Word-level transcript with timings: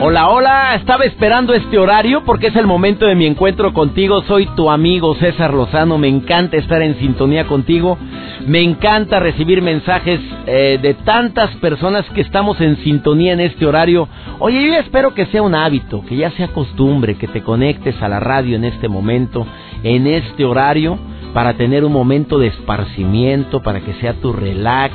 Hola, 0.00 0.28
hola, 0.28 0.76
estaba 0.76 1.04
esperando 1.06 1.54
este 1.54 1.76
horario 1.76 2.22
porque 2.24 2.46
es 2.46 2.56
el 2.56 2.68
momento 2.68 3.04
de 3.04 3.16
mi 3.16 3.26
encuentro 3.26 3.74
contigo. 3.74 4.22
Soy 4.28 4.46
tu 4.54 4.70
amigo 4.70 5.16
César 5.16 5.52
Lozano, 5.52 5.98
me 5.98 6.06
encanta 6.06 6.56
estar 6.56 6.80
en 6.82 6.96
sintonía 7.00 7.48
contigo, 7.48 7.98
me 8.46 8.62
encanta 8.62 9.18
recibir 9.18 9.60
mensajes 9.60 10.20
eh, 10.46 10.78
de 10.80 10.94
tantas 10.94 11.50
personas 11.56 12.04
que 12.10 12.20
estamos 12.20 12.60
en 12.60 12.76
sintonía 12.76 13.32
en 13.32 13.40
este 13.40 13.66
horario. 13.66 14.08
Oye, 14.38 14.68
yo 14.68 14.74
espero 14.74 15.14
que 15.14 15.26
sea 15.26 15.42
un 15.42 15.56
hábito, 15.56 16.04
que 16.08 16.16
ya 16.16 16.30
sea 16.30 16.46
costumbre, 16.46 17.16
que 17.16 17.26
te 17.26 17.42
conectes 17.42 18.00
a 18.00 18.08
la 18.08 18.20
radio 18.20 18.54
en 18.54 18.62
este 18.62 18.88
momento, 18.88 19.48
en 19.82 20.06
este 20.06 20.44
horario, 20.44 20.96
para 21.34 21.54
tener 21.54 21.84
un 21.84 21.92
momento 21.92 22.38
de 22.38 22.46
esparcimiento, 22.46 23.62
para 23.62 23.80
que 23.80 23.94
sea 23.94 24.14
tu 24.14 24.32
relax, 24.32 24.94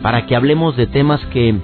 para 0.00 0.26
que 0.26 0.36
hablemos 0.36 0.76
de 0.76 0.86
temas 0.86 1.20
que 1.32 1.56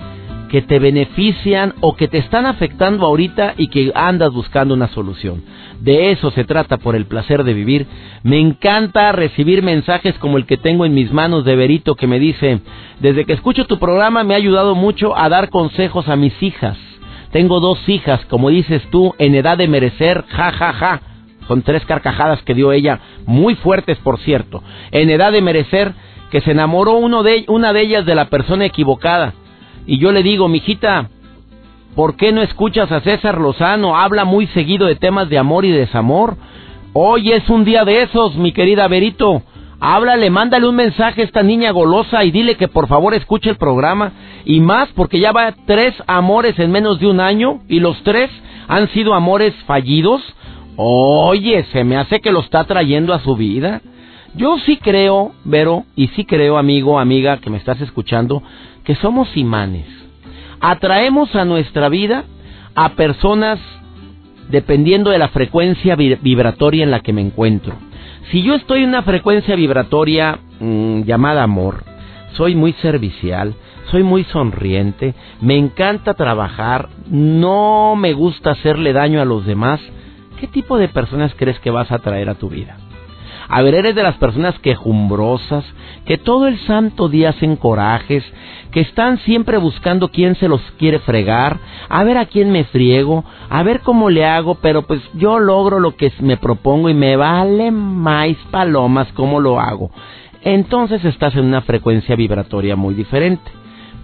que 0.50 0.62
te 0.62 0.80
benefician 0.80 1.74
o 1.80 1.94
que 1.94 2.08
te 2.08 2.18
están 2.18 2.44
afectando 2.44 3.06
ahorita 3.06 3.54
y 3.56 3.68
que 3.68 3.92
andas 3.94 4.32
buscando 4.32 4.74
una 4.74 4.88
solución. 4.88 5.44
De 5.80 6.10
eso 6.10 6.32
se 6.32 6.44
trata 6.44 6.76
por 6.76 6.96
el 6.96 7.06
placer 7.06 7.44
de 7.44 7.54
vivir. 7.54 7.86
Me 8.24 8.40
encanta 8.40 9.12
recibir 9.12 9.62
mensajes 9.62 10.18
como 10.18 10.38
el 10.38 10.46
que 10.46 10.56
tengo 10.56 10.84
en 10.84 10.92
mis 10.92 11.12
manos 11.12 11.44
de 11.44 11.54
Berito 11.54 11.94
que 11.94 12.08
me 12.08 12.18
dice, 12.18 12.60
desde 12.98 13.24
que 13.24 13.32
escucho 13.32 13.66
tu 13.66 13.78
programa 13.78 14.24
me 14.24 14.34
ha 14.34 14.38
ayudado 14.38 14.74
mucho 14.74 15.16
a 15.16 15.28
dar 15.28 15.50
consejos 15.50 16.08
a 16.08 16.16
mis 16.16 16.34
hijas. 16.42 16.76
Tengo 17.30 17.60
dos 17.60 17.88
hijas, 17.88 18.24
como 18.26 18.50
dices 18.50 18.82
tú, 18.90 19.14
en 19.18 19.36
edad 19.36 19.56
de 19.56 19.68
merecer, 19.68 20.24
ja, 20.28 20.50
ja, 20.50 20.72
ja. 20.72 21.00
Son 21.46 21.62
tres 21.62 21.84
carcajadas 21.84 22.42
que 22.42 22.54
dio 22.54 22.72
ella, 22.72 22.98
muy 23.24 23.54
fuertes 23.54 23.98
por 23.98 24.18
cierto. 24.18 24.64
En 24.90 25.10
edad 25.10 25.30
de 25.30 25.42
merecer, 25.42 25.92
que 26.32 26.40
se 26.40 26.50
enamoró 26.50 26.94
uno 26.94 27.22
de, 27.22 27.44
una 27.46 27.72
de 27.72 27.82
ellas 27.82 28.04
de 28.04 28.16
la 28.16 28.24
persona 28.26 28.64
equivocada 28.64 29.34
y 29.90 29.98
yo 29.98 30.12
le 30.12 30.22
digo, 30.22 30.46
mijita, 30.46 31.10
¿por 31.96 32.14
qué 32.14 32.30
no 32.30 32.42
escuchas 32.42 32.92
a 32.92 33.00
César 33.00 33.40
Lozano? 33.40 33.96
Habla 33.96 34.24
muy 34.24 34.46
seguido 34.46 34.86
de 34.86 34.94
temas 34.94 35.28
de 35.28 35.36
amor 35.36 35.64
y 35.64 35.72
desamor. 35.72 36.36
Hoy 36.92 37.32
es 37.32 37.50
un 37.50 37.64
día 37.64 37.84
de 37.84 38.02
esos, 38.02 38.36
mi 38.36 38.52
querida 38.52 38.86
Verito. 38.86 39.42
Háblale, 39.80 40.30
mándale 40.30 40.68
un 40.68 40.76
mensaje 40.76 41.22
a 41.22 41.24
esta 41.24 41.42
niña 41.42 41.72
golosa 41.72 42.22
y 42.22 42.30
dile 42.30 42.54
que 42.54 42.68
por 42.68 42.86
favor 42.86 43.14
escuche 43.14 43.50
el 43.50 43.56
programa. 43.56 44.12
Y 44.44 44.60
más 44.60 44.88
porque 44.94 45.18
ya 45.18 45.32
va 45.32 45.56
tres 45.66 45.92
amores 46.06 46.56
en 46.60 46.70
menos 46.70 47.00
de 47.00 47.08
un 47.08 47.18
año 47.18 47.58
y 47.68 47.80
los 47.80 48.00
tres 48.04 48.30
han 48.68 48.88
sido 48.90 49.12
amores 49.12 49.56
fallidos. 49.66 50.22
Oye, 50.76 51.66
se 51.72 51.82
me 51.82 51.96
hace 51.96 52.20
que 52.20 52.30
lo 52.30 52.38
está 52.38 52.62
trayendo 52.62 53.12
a 53.12 53.24
su 53.24 53.34
vida. 53.34 53.80
Yo 54.36 54.56
sí 54.58 54.76
creo, 54.76 55.32
Vero, 55.42 55.82
y 55.96 56.06
sí 56.08 56.24
creo, 56.24 56.58
amigo, 56.58 57.00
amiga, 57.00 57.38
que 57.38 57.50
me 57.50 57.56
estás 57.56 57.80
escuchando, 57.80 58.44
que 58.90 58.96
somos 58.96 59.36
imanes. 59.36 59.86
Atraemos 60.58 61.36
a 61.36 61.44
nuestra 61.44 61.88
vida 61.88 62.24
a 62.74 62.88
personas 62.96 63.60
dependiendo 64.48 65.10
de 65.10 65.18
la 65.18 65.28
frecuencia 65.28 65.94
vibratoria 65.94 66.82
en 66.82 66.90
la 66.90 66.98
que 66.98 67.12
me 67.12 67.20
encuentro. 67.20 67.76
Si 68.32 68.42
yo 68.42 68.56
estoy 68.56 68.82
en 68.82 68.88
una 68.88 69.02
frecuencia 69.02 69.54
vibratoria 69.54 70.40
mm, 70.58 71.02
llamada 71.02 71.44
amor, 71.44 71.84
soy 72.32 72.56
muy 72.56 72.72
servicial, 72.82 73.54
soy 73.92 74.02
muy 74.02 74.24
sonriente, 74.24 75.14
me 75.40 75.56
encanta 75.56 76.14
trabajar, 76.14 76.88
no 77.08 77.94
me 77.94 78.12
gusta 78.12 78.50
hacerle 78.50 78.92
daño 78.92 79.20
a 79.22 79.24
los 79.24 79.46
demás, 79.46 79.80
¿qué 80.40 80.48
tipo 80.48 80.78
de 80.78 80.88
personas 80.88 81.32
crees 81.36 81.60
que 81.60 81.70
vas 81.70 81.92
a 81.92 82.00
traer 82.00 82.28
a 82.28 82.34
tu 82.34 82.48
vida? 82.48 82.76
A 83.52 83.62
ver, 83.62 83.74
eres 83.74 83.96
de 83.96 84.04
las 84.04 84.16
personas 84.16 84.56
quejumbrosas, 84.60 85.64
que 86.06 86.18
todo 86.18 86.46
el 86.46 86.56
santo 86.60 87.08
día 87.08 87.30
hacen 87.30 87.56
corajes, 87.56 88.22
que 88.70 88.78
están 88.78 89.18
siempre 89.18 89.58
buscando 89.58 90.10
quién 90.10 90.36
se 90.36 90.46
los 90.46 90.60
quiere 90.78 91.00
fregar, 91.00 91.58
a 91.88 92.04
ver 92.04 92.16
a 92.16 92.26
quién 92.26 92.52
me 92.52 92.62
friego, 92.62 93.24
a 93.48 93.64
ver 93.64 93.80
cómo 93.80 94.08
le 94.08 94.24
hago, 94.24 94.54
pero 94.54 94.82
pues 94.82 95.02
yo 95.14 95.40
logro 95.40 95.80
lo 95.80 95.96
que 95.96 96.12
me 96.20 96.36
propongo 96.36 96.90
y 96.90 96.94
me 96.94 97.16
vale 97.16 97.72
más 97.72 98.36
palomas 98.52 99.08
cómo 99.14 99.40
lo 99.40 99.58
hago. 99.58 99.90
Entonces 100.42 101.04
estás 101.04 101.34
en 101.34 101.46
una 101.46 101.62
frecuencia 101.62 102.14
vibratoria 102.14 102.76
muy 102.76 102.94
diferente. 102.94 103.50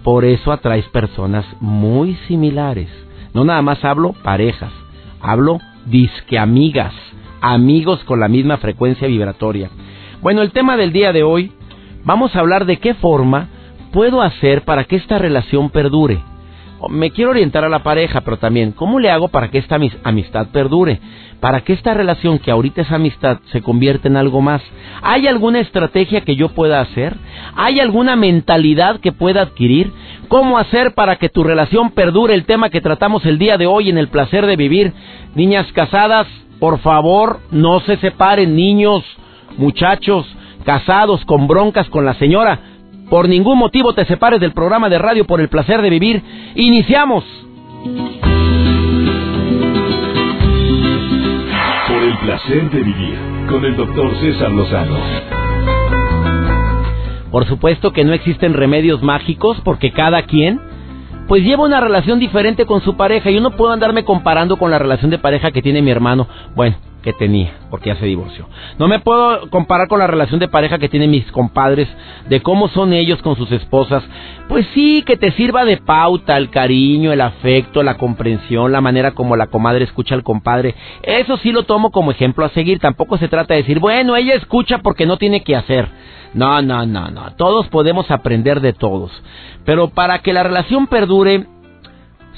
Por 0.03 0.25
eso 0.25 0.51
atraes 0.51 0.89
personas 0.89 1.45
muy 1.61 2.15
similares. 2.27 2.89
No 3.33 3.45
nada 3.45 3.61
más 3.61 3.83
hablo 3.85 4.13
parejas, 4.23 4.73
hablo 5.21 5.59
disque 5.85 6.37
amigas 6.37 6.93
amigos 7.41 8.03
con 8.03 8.19
la 8.19 8.27
misma 8.27 8.57
frecuencia 8.57 9.07
vibratoria. 9.07 9.69
Bueno, 10.21 10.41
el 10.41 10.51
tema 10.51 10.77
del 10.77 10.91
día 10.91 11.13
de 11.13 11.23
hoy, 11.23 11.51
vamos 12.03 12.35
a 12.35 12.39
hablar 12.39 12.65
de 12.65 12.77
qué 12.77 12.93
forma 12.93 13.49
puedo 13.91 14.21
hacer 14.21 14.63
para 14.63 14.83
que 14.85 14.95
esta 14.95 15.17
relación 15.17 15.69
perdure. 15.69 16.19
Me 16.89 17.09
quiero 17.09 17.31
orientar 17.31 17.63
a 17.65 17.69
la 17.69 17.81
pareja, 17.81 18.21
pero 18.21 18.37
también, 18.37 18.71
¿cómo 18.71 18.99
le 18.99 19.09
hago 19.09 19.29
para 19.29 19.49
que 19.49 19.57
esta 19.57 19.79
amistad 20.03 20.47
perdure? 20.51 20.99
Para 21.39 21.61
que 21.61 21.73
esta 21.73 21.93
relación 21.95 22.37
que 22.37 22.51
ahorita 22.51 22.81
es 22.81 22.91
amistad 22.91 23.39
se 23.51 23.61
convierta 23.61 24.07
en 24.07 24.15
algo 24.15 24.41
más. 24.41 24.61
¿Hay 25.01 25.27
alguna 25.27 25.59
estrategia 25.59 26.21
que 26.21 26.35
yo 26.35 26.49
pueda 26.49 26.79
hacer? 26.79 27.15
¿Hay 27.55 27.79
alguna 27.79 28.15
mentalidad 28.15 28.99
que 28.99 29.11
pueda 29.11 29.41
adquirir? 29.41 29.91
¿Cómo 30.27 30.59
hacer 30.59 30.93
para 30.93 31.15
que 31.15 31.29
tu 31.29 31.43
relación 31.43 31.91
perdure? 31.91 32.35
El 32.35 32.45
tema 32.45 32.69
que 32.69 32.81
tratamos 32.81 33.25
el 33.25 33.39
día 33.39 33.57
de 33.57 33.65
hoy 33.65 33.89
en 33.89 33.97
el 33.97 34.09
placer 34.09 34.45
de 34.45 34.55
vivir. 34.55 34.93
Niñas 35.33 35.65
casadas, 35.73 36.27
por 36.59 36.79
favor, 36.79 37.39
no 37.51 37.79
se 37.81 37.97
separen 37.97 38.55
niños, 38.55 39.03
muchachos, 39.57 40.25
casados 40.65 41.23
con 41.25 41.47
broncas 41.47 41.87
con 41.89 42.05
la 42.05 42.15
señora. 42.15 42.59
Por 43.09 43.29
ningún 43.29 43.57
motivo 43.57 43.93
te 43.93 44.05
separes 44.05 44.39
del 44.39 44.53
programa 44.53 44.89
de 44.89 44.97
radio 44.97 45.25
por 45.25 45.39
el 45.39 45.49
placer 45.49 45.81
de 45.81 45.89
vivir. 45.89 46.21
Iniciamos. 46.55 47.23
Por 51.87 52.03
el 52.03 52.17
placer 52.17 52.69
de 52.71 52.83
vivir 52.83 53.17
con 53.49 53.63
el 53.63 53.75
doctor 53.75 54.13
César 54.19 54.51
Lozano. 54.51 54.97
Por 57.31 57.45
supuesto 57.45 57.93
que 57.93 58.03
no 58.03 58.13
existen 58.13 58.53
remedios 58.53 59.03
mágicos 59.03 59.57
porque 59.63 59.91
cada 59.91 60.23
quien 60.23 60.59
pues 61.27 61.43
lleva 61.43 61.65
una 61.65 61.81
relación 61.81 62.19
diferente 62.19 62.65
con 62.65 62.81
su 62.81 62.95
pareja. 62.95 63.29
Yo 63.29 63.41
no 63.41 63.51
puedo 63.51 63.73
andarme 63.73 64.05
comparando 64.05 64.57
con 64.57 64.71
la 64.71 64.79
relación 64.79 65.11
de 65.11 65.19
pareja 65.19 65.51
que 65.51 65.61
tiene 65.61 65.81
mi 65.81 65.91
hermano. 65.91 66.27
Bueno, 66.55 66.77
que 67.07 67.13
tenía, 67.13 67.53
porque 67.69 67.89
ya 67.89 67.95
se 67.95 68.05
divorció. 68.05 68.49
No 68.79 68.87
me 68.87 68.99
puedo 68.99 69.49
comparar 69.49 69.87
con 69.87 69.99
la 69.99 70.07
relación 70.07 70.39
de 70.39 70.47
pareja 70.47 70.77
que 70.77 70.89
tienen 70.89 71.11
mis 71.11 71.29
compadres, 71.31 71.87
de 72.27 72.41
cómo 72.41 72.67
son 72.69 72.91
ellos 72.91 73.21
con 73.21 73.35
sus 73.35 73.51
esposas. 73.51 74.03
Pues 74.49 74.65
sí, 74.73 75.03
que 75.05 75.15
te 75.15 75.31
sirva 75.31 75.63
de 75.63 75.77
pauta 75.77 76.37
el 76.37 76.49
cariño, 76.49 77.13
el 77.13 77.21
afecto, 77.21 77.83
la 77.83 77.97
comprensión, 77.97 78.71
la 78.71 78.81
manera 78.81 79.11
como 79.11 79.35
la 79.35 79.47
comadre 79.47 79.85
escucha 79.85 80.15
al 80.15 80.23
compadre. 80.23 80.75
Eso 81.03 81.37
sí 81.37 81.51
lo 81.51 81.63
tomo 81.63 81.91
como 81.91 82.11
ejemplo 82.11 82.45
a 82.45 82.49
seguir. 82.49 82.79
Tampoco 82.79 83.17
se 83.17 83.27
trata 83.27 83.53
de 83.53 83.61
decir, 83.61 83.79
bueno, 83.79 84.15
ella 84.15 84.35
escucha 84.35 84.79
porque 84.79 85.05
no 85.05 85.17
tiene 85.17 85.43
que 85.43 85.55
hacer. 85.55 85.87
No, 86.33 86.61
no, 86.61 86.85
no, 86.85 87.09
no. 87.09 87.31
Todos 87.35 87.67
podemos 87.67 88.09
aprender 88.11 88.61
de 88.61 88.73
todos. 88.73 89.11
Pero 89.65 89.89
para 89.89 90.19
que 90.19 90.33
la 90.33 90.43
relación 90.43 90.87
perdure, 90.87 91.45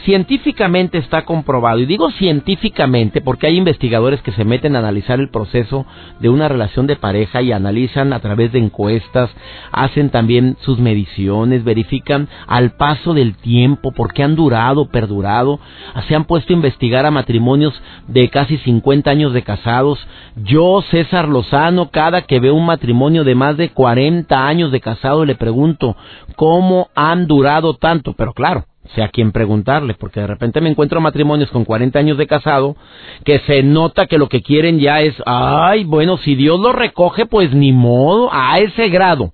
científicamente 0.06 0.98
está 0.98 1.25
comprobado, 1.25 1.80
y 1.80 1.86
digo 1.86 2.10
científicamente 2.12 3.22
porque 3.22 3.48
hay 3.48 3.57
investigadores 3.57 4.22
que 4.22 4.31
se 4.31 4.46
meten 4.46 4.75
a 4.75 4.80
analizar 4.80 5.19
el 5.19 5.30
proceso 5.30 5.86
de 6.19 6.30
una 6.30 6.48
relación 6.48 6.88
de 6.88 6.96
pareja 6.96 7.42
y 7.42 7.51
analizan 7.51 8.13
a 8.13 8.19
través 8.19 8.51
de 8.51 8.60
encuestas, 8.60 9.30
hacen 9.72 10.10
también 10.10 10.57
sus 10.62 10.80
mediciones, 10.80 11.63
verifican 11.63 12.30
al 12.48 12.72
paso 12.72 13.13
del 13.13 13.36
tiempo, 13.36 13.92
por 13.92 14.13
qué 14.13 14.24
han 14.24 14.36
durado, 14.36 14.90
perdurado, 14.90 15.60
se 16.07 16.16
han 16.16 16.25
puesto 16.25 16.54
a 16.54 16.56
investigar 16.56 17.06
a 17.06 17.12
matrimonios 17.12 17.74
de 18.07 18.30
casi 18.30 18.57
50 18.57 19.10
años 19.10 19.34
de 19.34 19.44
casados. 19.44 20.00
Yo, 20.36 20.81
César 20.90 21.28
Lozano, 21.28 21.90
cada 21.90 22.22
que 22.22 22.40
veo 22.40 22.56
un 22.56 22.66
matrimonio 22.66 23.24
de 23.24 23.36
más 23.36 23.57
de 23.57 23.69
40 23.69 24.48
años 24.48 24.72
de 24.72 24.80
casado, 24.80 25.25
le 25.25 25.36
pregunto, 25.36 25.95
¿cómo 26.36 26.88
han 26.95 27.28
durado 27.28 27.74
tanto? 27.75 28.13
Pero 28.13 28.34
claro, 28.34 28.66
sea 28.96 29.06
a 29.06 29.10
quien 29.10 29.32
preguntarle, 29.32 29.94
porque 29.94 30.20
de 30.20 30.28
repente 30.28 30.62
me 30.62 30.70
encuentro 30.70 31.02
matrimonios 31.02 31.50
con 31.52 31.66
40 31.66 32.00
años 32.00 32.18
de 32.18 32.28
casado 32.28 32.76
que 33.24 33.40
se 33.40 33.62
nota 33.64 34.08
que 34.08 34.18
lo 34.18 34.30
que 34.30 34.42
quieren 34.42 34.80
ya 34.80 35.02
es, 35.02 35.16
ay, 35.26 35.84
bueno, 35.84 36.18
si 36.18 36.36
Dios 36.36 36.60
lo 36.60 36.72
recoge, 36.72 37.26
pues 37.26 37.54
ni 37.54 37.72
modo, 37.72 38.30
a 38.32 38.60
ese 38.60 38.90
grado. 38.90 39.34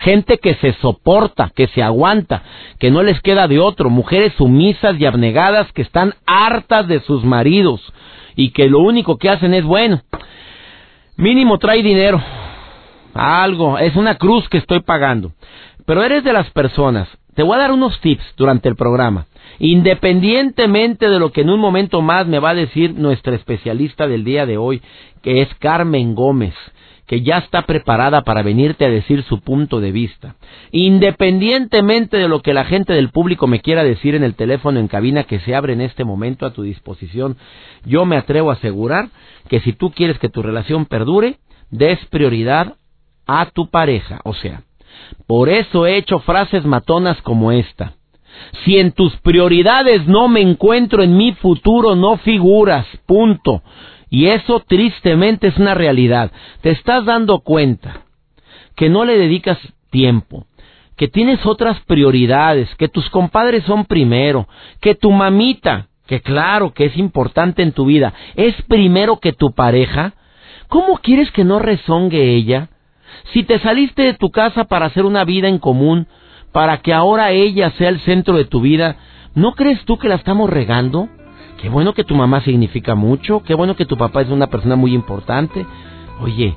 gente 0.00 0.38
que 0.38 0.54
se 0.56 0.74
soporta, 0.74 1.50
que 1.54 1.68
se 1.68 1.82
aguanta, 1.82 2.42
que 2.78 2.90
no 2.90 3.02
les 3.02 3.20
queda 3.22 3.46
de 3.48 3.58
otro, 3.58 3.90
mujeres 3.90 4.34
sumisas 4.36 4.98
y 4.98 5.06
abnegadas 5.06 5.72
que 5.72 5.82
están 5.82 6.14
hartas 6.26 6.88
de 6.88 7.00
sus 7.00 7.24
maridos 7.24 7.80
y 8.36 8.50
que 8.50 8.68
lo 8.68 8.80
único 8.80 9.16
que 9.16 9.30
hacen 9.30 9.54
es, 9.54 9.64
bueno, 9.64 10.02
mínimo 11.16 11.58
trae 11.58 11.82
dinero, 11.82 12.20
algo, 13.14 13.78
es 13.78 13.94
una 13.96 14.16
cruz 14.16 14.48
que 14.48 14.58
estoy 14.58 14.80
pagando. 14.80 15.32
Pero 15.86 16.02
eres 16.02 16.24
de 16.24 16.32
las 16.32 16.50
personas, 16.50 17.08
te 17.34 17.42
voy 17.42 17.56
a 17.56 17.60
dar 17.60 17.72
unos 17.72 18.00
tips 18.00 18.24
durante 18.36 18.68
el 18.68 18.76
programa, 18.76 19.26
independientemente 19.58 21.08
de 21.08 21.18
lo 21.18 21.32
que 21.32 21.42
en 21.42 21.50
un 21.50 21.60
momento 21.60 22.02
más 22.02 22.26
me 22.26 22.38
va 22.38 22.50
a 22.50 22.54
decir 22.54 22.94
nuestra 22.94 23.34
especialista 23.34 24.06
del 24.06 24.24
día 24.24 24.46
de 24.46 24.56
hoy, 24.56 24.82
que 25.22 25.42
es 25.42 25.48
Carmen 25.56 26.14
Gómez 26.14 26.54
que 27.06 27.22
ya 27.22 27.38
está 27.38 27.62
preparada 27.62 28.22
para 28.22 28.42
venirte 28.42 28.84
a 28.84 28.90
decir 28.90 29.22
su 29.24 29.40
punto 29.40 29.80
de 29.80 29.92
vista. 29.92 30.36
Independientemente 30.70 32.16
de 32.16 32.28
lo 32.28 32.40
que 32.40 32.54
la 32.54 32.64
gente 32.64 32.92
del 32.94 33.10
público 33.10 33.46
me 33.46 33.60
quiera 33.60 33.84
decir 33.84 34.14
en 34.14 34.24
el 34.24 34.34
teléfono 34.34 34.80
en 34.80 34.88
cabina 34.88 35.24
que 35.24 35.40
se 35.40 35.54
abre 35.54 35.74
en 35.74 35.80
este 35.80 36.04
momento 36.04 36.46
a 36.46 36.52
tu 36.52 36.62
disposición, 36.62 37.36
yo 37.84 38.06
me 38.06 38.16
atrevo 38.16 38.50
a 38.50 38.54
asegurar 38.54 39.10
que 39.48 39.60
si 39.60 39.72
tú 39.72 39.90
quieres 39.90 40.18
que 40.18 40.30
tu 40.30 40.42
relación 40.42 40.86
perdure, 40.86 41.36
des 41.70 41.98
prioridad 42.06 42.74
a 43.26 43.46
tu 43.46 43.68
pareja. 43.68 44.20
O 44.24 44.34
sea, 44.34 44.62
por 45.26 45.48
eso 45.48 45.86
he 45.86 45.96
hecho 45.96 46.18
frases 46.20 46.64
matonas 46.64 47.20
como 47.22 47.52
esta. 47.52 47.94
Si 48.64 48.78
en 48.78 48.92
tus 48.92 49.16
prioridades 49.18 50.06
no 50.06 50.28
me 50.28 50.40
encuentro 50.40 51.02
en 51.02 51.16
mi 51.16 51.32
futuro, 51.32 51.94
no 51.94 52.16
figuras. 52.18 52.86
Punto. 53.06 53.62
Y 54.10 54.26
eso 54.26 54.60
tristemente 54.60 55.48
es 55.48 55.56
una 55.56 55.74
realidad. 55.74 56.30
Te 56.60 56.70
estás 56.70 57.04
dando 57.04 57.40
cuenta 57.40 58.02
que 58.76 58.88
no 58.88 59.04
le 59.04 59.18
dedicas 59.18 59.58
tiempo, 59.90 60.46
que 60.96 61.08
tienes 61.08 61.44
otras 61.46 61.80
prioridades, 61.80 62.72
que 62.76 62.88
tus 62.88 63.08
compadres 63.10 63.64
son 63.64 63.84
primero, 63.84 64.48
que 64.80 64.94
tu 64.94 65.10
mamita, 65.10 65.88
que 66.06 66.20
claro 66.20 66.72
que 66.72 66.86
es 66.86 66.96
importante 66.96 67.62
en 67.62 67.72
tu 67.72 67.86
vida, 67.86 68.12
es 68.36 68.54
primero 68.62 69.18
que 69.18 69.32
tu 69.32 69.52
pareja. 69.54 70.14
¿Cómo 70.68 70.98
quieres 70.98 71.30
que 71.30 71.44
no 71.44 71.58
rezongue 71.58 72.34
ella? 72.34 72.68
Si 73.32 73.42
te 73.42 73.58
saliste 73.58 74.02
de 74.02 74.14
tu 74.14 74.30
casa 74.30 74.64
para 74.64 74.86
hacer 74.86 75.04
una 75.04 75.24
vida 75.24 75.48
en 75.48 75.58
común, 75.58 76.06
para 76.52 76.78
que 76.78 76.92
ahora 76.92 77.30
ella 77.32 77.70
sea 77.72 77.88
el 77.88 78.00
centro 78.00 78.36
de 78.36 78.44
tu 78.44 78.60
vida, 78.60 78.96
¿no 79.34 79.54
crees 79.54 79.84
tú 79.84 79.98
que 79.98 80.08
la 80.08 80.14
estamos 80.14 80.48
regando? 80.48 81.08
Qué 81.60 81.68
bueno 81.68 81.94
que 81.94 82.04
tu 82.04 82.14
mamá 82.14 82.42
significa 82.42 82.94
mucho, 82.94 83.42
qué 83.42 83.54
bueno 83.54 83.74
que 83.76 83.86
tu 83.86 83.96
papá 83.96 84.22
es 84.22 84.28
una 84.28 84.48
persona 84.48 84.76
muy 84.76 84.94
importante. 84.94 85.66
Oye, 86.20 86.54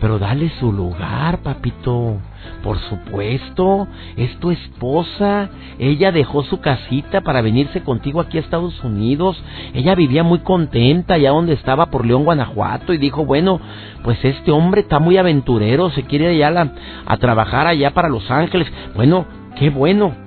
pero 0.00 0.18
dale 0.18 0.50
su 0.58 0.72
lugar, 0.72 1.42
papito. 1.42 2.18
Por 2.62 2.78
supuesto, 2.80 3.88
es 4.16 4.36
tu 4.38 4.50
esposa. 4.50 5.50
Ella 5.78 6.12
dejó 6.12 6.42
su 6.44 6.60
casita 6.60 7.20
para 7.20 7.42
venirse 7.42 7.82
contigo 7.82 8.20
aquí 8.20 8.38
a 8.38 8.40
Estados 8.40 8.82
Unidos. 8.82 9.40
Ella 9.74 9.94
vivía 9.94 10.22
muy 10.22 10.40
contenta 10.40 11.14
allá 11.14 11.30
donde 11.30 11.54
estaba 11.54 11.86
por 11.86 12.06
León, 12.06 12.24
Guanajuato, 12.24 12.92
y 12.92 12.98
dijo, 12.98 13.24
bueno, 13.24 13.60
pues 14.02 14.24
este 14.24 14.50
hombre 14.50 14.82
está 14.82 14.98
muy 14.98 15.16
aventurero, 15.16 15.90
se 15.90 16.02
quiere 16.04 16.28
allá 16.28 16.72
a 17.06 17.16
trabajar 17.18 17.66
allá 17.66 17.92
para 17.92 18.08
Los 18.08 18.30
Ángeles. 18.30 18.66
Bueno, 18.94 19.26
qué 19.56 19.70
bueno 19.70 20.26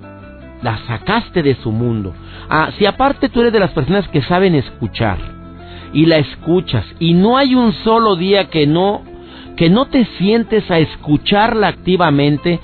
la 0.62 0.78
sacaste 0.88 1.44
de 1.44 1.56
su 1.56 1.72
mundo. 1.72 2.14
Ah, 2.50 2.70
si 2.78 2.86
aparte 2.86 3.30
tú 3.30 3.42
eres 3.42 3.54
de 3.54 3.60
las 3.60 3.72
personas 3.72 4.08
que 4.10 4.22
saben 4.24 4.56
escuchar 4.56 5.18
y 5.94 6.06
la 6.06 6.18
escuchas 6.18 6.86
y 7.00 7.14
no 7.14 7.38
hay 7.38 7.56
un 7.56 7.74
solo 7.84 8.16
día 8.16 8.50
que 8.50 8.68
no 8.68 9.02
que 9.60 9.70
no 9.70 9.88
te 9.88 10.06
sientes 10.18 10.72
a 10.72 10.80
escucharla 10.80 11.68
activamente, 11.68 12.62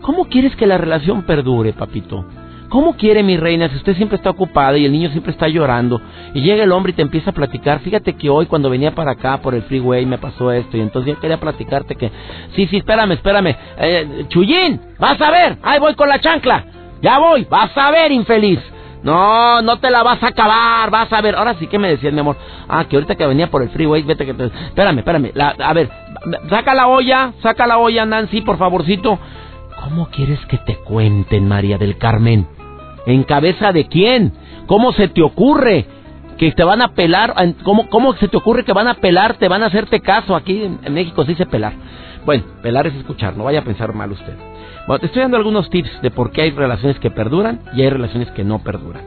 ¿cómo 0.00 0.26
quieres 0.26 0.54
que 0.54 0.64
la 0.64 0.78
relación 0.78 1.22
perdure, 1.22 1.72
papito? 1.72 2.24
¿Cómo 2.68 2.94
quiere 2.94 3.24
mi 3.24 3.36
reina 3.36 3.68
si 3.68 3.74
usted 3.74 3.96
siempre 3.96 4.14
está 4.14 4.30
ocupada 4.30 4.78
y 4.78 4.84
el 4.84 4.92
niño 4.92 5.10
siempre 5.10 5.32
está 5.32 5.48
llorando 5.48 6.00
y 6.32 6.42
llega 6.42 6.62
el 6.62 6.70
hombre 6.70 6.92
y 6.92 6.94
te 6.94 7.02
empieza 7.02 7.30
a 7.30 7.34
platicar? 7.34 7.80
Fíjate 7.80 8.12
que 8.12 8.30
hoy 8.30 8.46
cuando 8.46 8.70
venía 8.70 8.94
para 8.94 9.10
acá 9.10 9.38
por 9.38 9.56
el 9.56 9.62
freeway 9.62 10.06
me 10.06 10.18
pasó 10.18 10.52
esto 10.52 10.76
y 10.76 10.80
entonces 10.80 11.14
yo 11.14 11.20
quería 11.20 11.40
platicarte 11.40 11.96
que... 11.96 12.12
Sí, 12.54 12.68
sí, 12.68 12.76
espérame, 12.76 13.10
espérame. 13.14 13.56
Eh, 13.78 14.26
Chuyín, 14.28 14.80
vas 15.00 15.20
a 15.20 15.32
ver, 15.32 15.56
ahí 15.64 15.80
voy 15.80 15.96
con 15.96 16.08
la 16.08 16.20
chancla. 16.20 16.64
Ya 17.02 17.18
voy, 17.18 17.44
vas 17.50 17.76
a 17.76 17.90
ver, 17.90 18.12
infeliz. 18.12 18.60
No, 19.02 19.62
no 19.62 19.78
te 19.78 19.90
la 19.90 20.02
vas 20.02 20.22
a 20.22 20.28
acabar, 20.28 20.90
vas 20.90 21.12
a 21.12 21.20
ver. 21.20 21.34
Ahora 21.34 21.54
sí 21.54 21.66
que 21.66 21.78
me 21.78 21.88
decías, 21.88 22.12
mi 22.12 22.20
amor. 22.20 22.36
Ah, 22.68 22.84
que 22.84 22.96
ahorita 22.96 23.14
que 23.14 23.26
venía 23.26 23.50
por 23.50 23.62
el 23.62 23.70
freeway, 23.70 24.02
vete 24.02 24.26
que 24.26 24.34
te... 24.34 24.44
Espérame, 24.44 24.98
espérame. 24.98 25.32
a 25.36 25.72
ver, 25.72 25.90
saca 26.48 26.74
la 26.74 26.88
olla, 26.88 27.32
saca 27.42 27.66
la 27.66 27.78
olla, 27.78 28.04
Nancy, 28.04 28.42
por 28.42 28.58
favorcito. 28.58 29.18
¿Cómo 29.82 30.08
quieres 30.10 30.38
que 30.46 30.58
te 30.58 30.76
cuenten, 30.76 31.48
María 31.48 31.78
del 31.78 31.96
Carmen? 31.96 32.46
¿En 33.06 33.22
cabeza 33.24 33.72
de 33.72 33.88
quién? 33.88 34.34
¿Cómo 34.66 34.92
se 34.92 35.08
te 35.08 35.22
ocurre 35.22 35.86
que 36.40 36.52
te 36.52 36.64
van 36.64 36.80
a 36.80 36.94
pelar? 36.94 37.34
¿Cómo, 37.64 37.90
cómo 37.90 38.14
se 38.14 38.26
te 38.26 38.36
ocurre 38.38 38.64
que 38.64 38.72
van 38.72 38.88
a 38.88 38.94
pelar, 38.94 39.34
te 39.34 39.46
van 39.46 39.62
a 39.62 39.66
hacerte 39.66 40.00
caso? 40.00 40.34
Aquí 40.34 40.64
en, 40.64 40.80
en 40.82 40.94
México 40.94 41.22
se 41.22 41.32
dice 41.32 41.44
pelar. 41.44 41.74
Bueno, 42.24 42.44
pelar 42.62 42.86
es 42.86 42.94
escuchar, 42.94 43.36
no 43.36 43.44
vaya 43.44 43.58
a 43.58 43.64
pensar 43.64 43.92
mal 43.92 44.10
usted. 44.10 44.34
Bueno, 44.86 45.00
te 45.00 45.06
estoy 45.06 45.20
dando 45.20 45.36
algunos 45.36 45.68
tips 45.68 46.00
de 46.00 46.10
por 46.10 46.30
qué 46.32 46.40
hay 46.40 46.50
relaciones 46.52 46.98
que 46.98 47.10
perduran 47.10 47.60
y 47.74 47.82
hay 47.82 47.90
relaciones 47.90 48.30
que 48.30 48.42
no 48.42 48.60
perduran. 48.60 49.02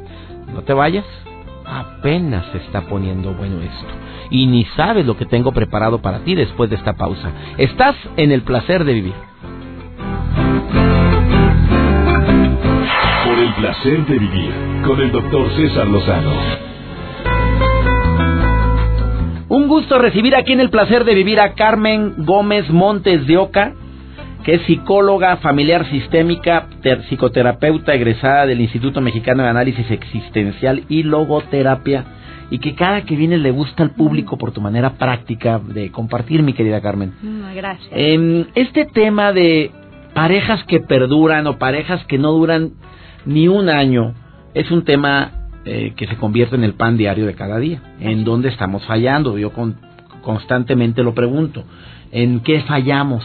No 0.54 0.62
te 0.62 0.74
vayas, 0.74 1.06
apenas 1.66 2.46
se 2.52 2.60
está 2.60 2.82
poniendo 2.82 3.34
bueno 3.34 3.62
esto. 3.62 3.94
Y 4.30 4.46
ni 4.46 4.66
sabes 4.78 5.08
lo 5.08 5.18
que 5.18 5.26
tengo 5.26 5.52
preparado 5.54 6.04
para 6.04 6.20
ti 6.20 6.36
después 6.36 6.70
de 6.70 6.76
esta 6.76 6.94
pausa. 6.94 7.32
Estás 7.58 7.96
en 8.16 8.32
el 8.32 8.44
placer 8.44 8.84
de 8.84 8.94
vivir. 8.94 9.16
Por 13.26 13.40
el 13.40 13.54
placer 13.56 14.06
de 14.06 14.20
vivir 14.20 14.54
con 14.86 15.02
el 15.02 15.12
doctor 15.12 15.50
César 15.56 15.88
Lozano. 15.88 16.73
Un 19.50 19.68
gusto 19.68 19.98
recibir 20.00 20.36
aquí 20.36 20.54
en 20.54 20.60
el 20.60 20.69
placer 20.69 21.04
de 21.04 21.13
vivir 21.13 21.40
a 21.40 21.54
Carmen 21.54 22.25
Gómez 22.25 22.69
Montes 22.69 23.28
de 23.28 23.38
Oca 23.38 23.74
que 24.44 24.56
es 24.56 24.62
psicóloga 24.63 25.38
familiar 25.38 25.90
sistémica, 25.90 26.68
psicoterapeuta 27.07 27.94
egresada 27.94 28.45
del 28.45 28.62
Instituto 28.62 29.01
Mexicano 29.01 29.44
de 29.44 29.50
Análisis 29.50 29.90
Existencial 29.90 30.84
y 30.90 31.04
Logoterapia, 31.04 32.04
y 32.50 32.60
que 32.60 32.75
cada 32.75 33.04
que 33.04 33.16
viene 33.16 33.38
le 33.38 33.51
gusta 33.51 33.84
al 33.84 33.92
público 33.92 34.38
por 34.38 34.51
tu 34.51 34.62
manera 34.62 34.92
práctica 34.92 35.60
de 35.60 35.92
compartir, 35.92 36.44
mi 36.44 36.54
querida 36.54 36.81
Carmen. 36.81 37.13
Mm, 37.22 37.56
gracias. 37.56 37.89
este 38.56 38.86
tema 38.86 39.31
de 39.31 39.72
parejas 40.13 40.63
que 40.66 40.80
perduran 40.80 41.48
o 41.48 41.58
parejas 41.58 42.06
que 42.06 42.18
no 42.18 42.32
duran 42.32 42.72
ni 43.25 43.48
un 43.48 43.70
año 43.70 44.13
es 44.53 44.70
un 44.72 44.84
tema 44.84 45.32
eh, 45.65 45.93
que 45.96 46.08
se 46.08 46.17
convierte 46.17 46.55
en 46.55 46.63
el 46.63 46.74
pan 46.74 46.98
diario 46.98 47.25
de 47.25 47.36
cada 47.36 47.60
día. 47.60 47.82
¿En 48.00 48.24
dónde 48.24 48.50
estamos 48.50 48.86
fallando? 48.86 49.38
Yo 49.38 49.51
constantemente 50.22 51.03
lo 51.03 51.13
pregunto. 51.13 51.63
¿En 52.12 52.41
qué 52.41 52.62
fallamos? 52.62 53.24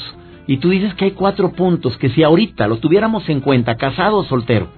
y 0.49 0.57
tú 0.57 0.71
dices 0.71 0.95
que 0.95 1.05
hay 1.05 1.11
cuatro 1.11 1.53
puntos 1.53 1.99
que 1.99 2.09
si 2.09 2.23
ahorita 2.23 2.67
lo 2.67 2.79
tuviéramos 2.79 3.29
en 3.29 3.41
cuenta, 3.41 3.77
casado 3.77 4.17
o 4.17 4.25
soltero, 4.25 4.69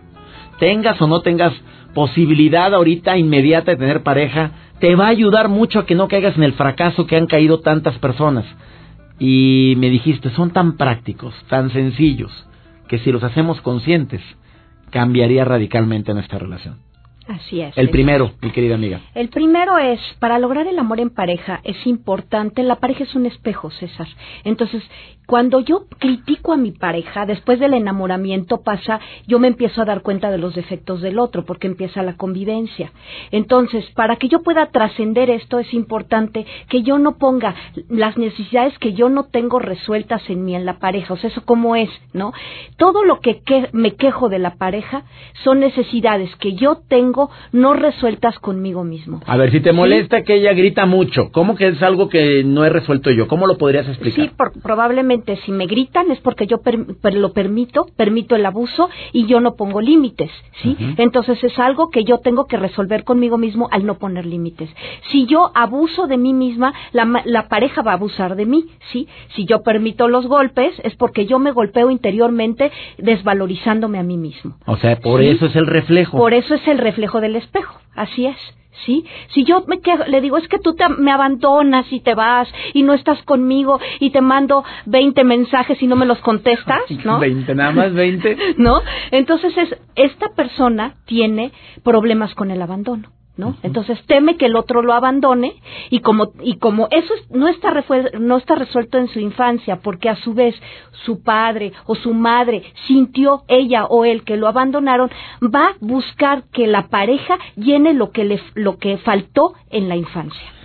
tengas 0.59 1.00
o 1.00 1.07
no 1.07 1.21
tengas 1.23 1.55
posibilidad 1.95 2.75
ahorita 2.75 3.17
inmediata 3.17 3.71
de 3.71 3.76
tener 3.76 4.02
pareja, 4.02 4.50
te 4.81 4.97
va 4.97 5.07
a 5.07 5.11
ayudar 5.11 5.49
mucho 5.49 5.79
a 5.79 5.87
que 5.87 5.95
no 5.95 6.09
caigas 6.09 6.37
en 6.37 6.43
el 6.43 6.55
fracaso 6.55 7.07
que 7.07 7.17
han 7.17 7.29
caído 7.29 7.61
tantas 7.61 7.97
personas. 7.99 8.45
Y 9.21 9.75
me 9.79 9.90
dijiste, 9.90 10.31
son 10.31 10.50
tan 10.50 10.76
prácticos, 10.76 11.35
tan 11.49 11.71
sencillos, 11.71 12.33
que 12.88 12.99
si 12.99 13.12
los 13.12 13.23
hacemos 13.23 13.61
conscientes, 13.61 14.23
cambiaría 14.90 15.45
radicalmente 15.45 16.12
nuestra 16.14 16.40
relación. 16.40 16.79
Así 17.27 17.61
es. 17.61 17.77
El 17.77 17.91
primero, 17.91 18.33
mi 18.41 18.50
querida 18.50 18.75
amiga. 18.75 19.00
El 19.15 19.29
primero 19.29 19.79
es, 19.79 20.00
para 20.19 20.39
lograr 20.39 20.67
el 20.67 20.79
amor 20.79 21.00
en 21.00 21.11
pareja 21.11 21.61
es 21.65 21.87
importante, 21.87 22.62
la 22.62 22.77
pareja 22.77 23.05
es 23.05 23.15
un 23.15 23.27
espejo, 23.27 23.71
César. 23.71 24.09
Entonces, 24.45 24.83
cuando 25.31 25.61
yo 25.61 25.85
critico 26.01 26.53
a 26.53 26.57
mi 26.57 26.73
pareja, 26.73 27.25
después 27.25 27.61
del 27.61 27.75
enamoramiento 27.75 28.63
pasa, 28.65 28.99
yo 29.29 29.39
me 29.39 29.47
empiezo 29.47 29.81
a 29.81 29.85
dar 29.85 30.03
cuenta 30.03 30.29
de 30.29 30.39
los 30.39 30.57
defectos 30.57 31.03
del 31.03 31.21
otro, 31.21 31.45
porque 31.45 31.69
empieza 31.69 32.03
la 32.03 32.17
convivencia. 32.17 32.91
Entonces, 33.31 33.85
para 33.95 34.17
que 34.17 34.27
yo 34.27 34.43
pueda 34.43 34.73
trascender 34.73 35.31
esto, 35.31 35.61
es 35.61 35.73
importante 35.73 36.45
que 36.69 36.83
yo 36.83 36.99
no 36.99 37.17
ponga 37.17 37.55
las 37.89 38.19
necesidades 38.19 38.77
que 38.81 38.93
yo 38.93 39.09
no 39.09 39.23
tengo 39.23 39.61
resueltas 39.61 40.21
en 40.29 40.45
mí, 40.45 40.57
en 40.57 40.65
la 40.65 40.81
pareja. 40.81 41.15
O 41.15 41.17
sea, 41.17 41.31
eso 41.31 41.45
cómo 41.45 41.77
es, 41.77 41.91
¿no? 42.13 42.33
Todo 42.77 43.05
lo 43.05 43.21
que, 43.21 43.41
que 43.43 43.69
me 43.71 43.95
quejo 43.95 44.31
de 44.31 44.41
la 44.41 44.57
pareja 44.57 45.05
son 45.45 45.61
necesidades 45.61 46.35
que 46.41 46.55
yo 46.55 46.81
tengo 46.89 47.31
no 47.53 47.75
resueltas 47.75 48.37
conmigo 48.41 48.83
mismo. 48.83 49.21
A 49.27 49.37
ver, 49.37 49.53
si 49.53 49.61
te 49.61 49.73
molesta 49.73 50.25
que 50.25 50.35
ella 50.35 50.55
grita 50.55 50.87
mucho, 50.87 51.31
¿cómo 51.31 51.55
que 51.55 51.69
es 51.69 51.81
algo 51.85 52.09
que 52.09 52.43
no 52.43 52.65
he 52.65 52.69
resuelto 52.69 53.13
yo? 53.13 53.29
¿Cómo 53.29 53.47
lo 53.47 53.59
podrías 53.59 53.87
explicar? 53.87 54.25
Sí, 54.25 54.33
probablemente 54.61 55.20
si 55.45 55.53
me 55.53 55.67
gritan 55.67 56.11
es 56.11 56.21
porque 56.21 56.47
yo 56.47 56.61
lo 57.12 57.33
permito, 57.33 57.87
permito 57.97 58.37
el 58.37 58.47
abuso 58.47 58.89
y 59.12 59.27
yo 59.27 59.41
no 59.41 59.55
pongo 59.55 59.81
límites, 59.81 60.31
¿sí? 60.62 60.77
Entonces 60.97 61.43
es 61.43 61.59
algo 61.59 61.91
que 61.91 62.05
yo 62.05 62.19
tengo 62.19 62.47
que 62.47 62.57
resolver 62.57 63.05
conmigo 63.05 63.39
mismo 63.39 63.69
al 63.71 63.87
no 63.87 63.99
poner 63.99 64.27
límites. 64.27 64.71
Si 65.11 65.27
yo 65.27 65.50
abuso 65.55 66.07
de 66.07 66.17
mí 66.17 66.33
misma, 66.33 66.73
la, 66.93 67.23
la 67.25 67.49
pareja 67.49 67.83
va 67.83 67.93
a 67.93 67.95
abusar 67.95 68.37
de 68.37 68.47
mí, 68.47 68.65
¿sí? 68.93 69.09
Si 69.35 69.45
yo 69.45 69.62
permito 69.62 70.09
los 70.09 70.27
golpes 70.27 70.75
es 70.85 70.95
porque 70.97 71.27
yo 71.27 71.39
me 71.39 71.53
golpeo 71.53 71.91
interiormente 71.91 72.71
desvalorizándome 72.99 73.99
a 73.99 74.03
mí 74.03 74.17
mismo. 74.17 74.57
O 74.67 74.77
sea, 74.77 74.97
por 75.00 75.23
eso 75.23 75.47
es 75.47 75.57
el 75.57 75.67
reflejo. 75.67 76.17
Por 76.17 76.35
eso 76.35 76.55
es 76.55 76.67
el 76.69 76.79
reflejo 76.79 77.21
del 77.21 77.37
espejo, 77.37 77.81
así 77.95 78.27
es. 78.27 78.37
¿Sí? 78.85 79.05
Si 79.35 79.45
yo 79.45 79.65
me 79.67 79.81
le 80.09 80.21
digo, 80.21 80.37
es 80.37 80.49
que 80.49 80.59
tú 80.59 80.77
me 80.99 81.13
abandonas 81.13 81.87
y 81.91 82.01
te 82.01 82.15
vas 82.15 82.49
y 82.73 82.83
no 82.83 82.95
estás 82.95 83.23
conmigo 83.23 83.81
y 83.99 84.11
te 84.11 84.21
mando 84.21 84.65
20 84.87 85.25
mensajes 85.25 85.81
y 85.83 85.87
no 85.87 85.97
me 85.97 86.07
los 86.07 86.19
contestas, 86.21 86.83
¿no? 87.05 87.19
20, 87.19 87.55
nada 87.55 87.73
más 87.73 87.93
20. 87.93 88.37
¿No? 88.59 88.81
Entonces 89.11 89.57
es, 89.57 89.77
esta 89.95 90.29
persona 90.35 90.95
tiene 91.07 91.53
problemas 91.83 92.35
con 92.35 92.51
el 92.51 92.63
abandono. 92.63 93.11
¿No? 93.37 93.57
Entonces 93.63 93.99
teme 94.07 94.37
que 94.37 94.47
el 94.47 94.57
otro 94.57 94.83
lo 94.83 94.93
abandone 94.93 95.55
y 95.89 96.01
como 96.01 96.33
y 96.43 96.59
como 96.59 96.89
eso 96.91 97.15
no 97.31 97.49
está 97.49 97.73
no 98.19 98.37
está 98.37 98.55
resuelto 98.55 98.99
en 98.99 99.09
su 99.09 99.21
infancia 99.21 99.77
porque 99.83 100.09
a 100.09 100.17
su 100.17 100.35
vez 100.35 100.55
su 101.05 101.23
padre 101.23 101.73
o 101.87 101.95
su 101.95 102.13
madre 102.13 102.63
sintió 102.87 103.43
ella 103.49 103.87
o 103.87 104.05
él 104.05 104.25
que 104.25 104.37
lo 104.37 104.49
abandonaron 104.49 105.11
va 105.43 105.69
a 105.69 105.77
buscar 105.81 106.45
que 106.53 106.67
la 106.67 106.89
pareja 106.89 107.39
llene 107.57 107.95
lo 107.95 108.11
que 108.11 108.25
le 108.25 108.41
lo 108.55 108.79
que 108.79 108.99
faltó 108.99 109.55
en 109.71 109.89
la 109.89 109.97
infancia. 109.97 110.61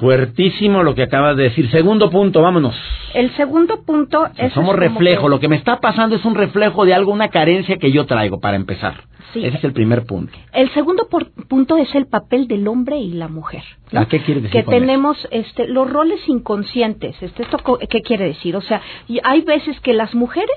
Fuertísimo 0.00 0.82
lo 0.82 0.94
que 0.94 1.04
acabas 1.04 1.36
de 1.36 1.44
decir. 1.44 1.70
Segundo 1.70 2.10
punto, 2.10 2.42
vámonos. 2.42 2.74
El 3.14 3.30
segundo 3.36 3.84
punto 3.84 4.26
es... 4.36 4.52
Somos 4.52 4.74
reflejo. 4.74 5.28
Lo 5.28 5.38
que 5.38 5.48
me 5.48 5.56
está 5.56 5.78
pasando 5.80 6.16
es 6.16 6.24
un 6.24 6.34
reflejo 6.34 6.84
de 6.84 6.94
algo, 6.94 7.12
una 7.12 7.28
carencia 7.28 7.76
que 7.76 7.92
yo 7.92 8.06
traigo, 8.06 8.40
para 8.40 8.56
empezar. 8.56 9.04
Ese 9.34 9.48
es 9.48 9.64
el 9.64 9.72
primer 9.72 10.04
punto. 10.06 10.32
El 10.52 10.72
segundo 10.74 11.08
punto 11.48 11.76
es 11.76 11.94
el 11.94 12.06
papel 12.06 12.46
del 12.46 12.68
hombre 12.68 12.98
y 12.98 13.10
la 13.12 13.28
mujer. 13.28 13.62
¿A 13.92 14.06
qué 14.06 14.22
quiere 14.22 14.40
decir? 14.40 14.64
Que 14.64 14.70
tenemos 14.70 15.16
este, 15.30 15.66
los 15.66 15.90
roles 15.90 16.20
inconscientes. 16.28 17.16
Este, 17.20 17.42
¿Esto 17.42 17.58
qué 17.88 18.02
quiere 18.02 18.26
decir? 18.26 18.56
O 18.56 18.62
sea, 18.62 18.80
hay 19.24 19.40
veces 19.42 19.80
que 19.80 19.92
las 19.92 20.14
mujeres 20.14 20.56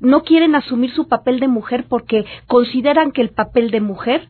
no 0.00 0.22
quieren 0.22 0.54
asumir 0.54 0.92
su 0.92 1.08
papel 1.08 1.40
de 1.40 1.48
mujer 1.48 1.86
porque 1.88 2.24
consideran 2.46 3.12
que 3.12 3.22
el 3.22 3.30
papel 3.30 3.70
de 3.70 3.80
mujer, 3.80 4.28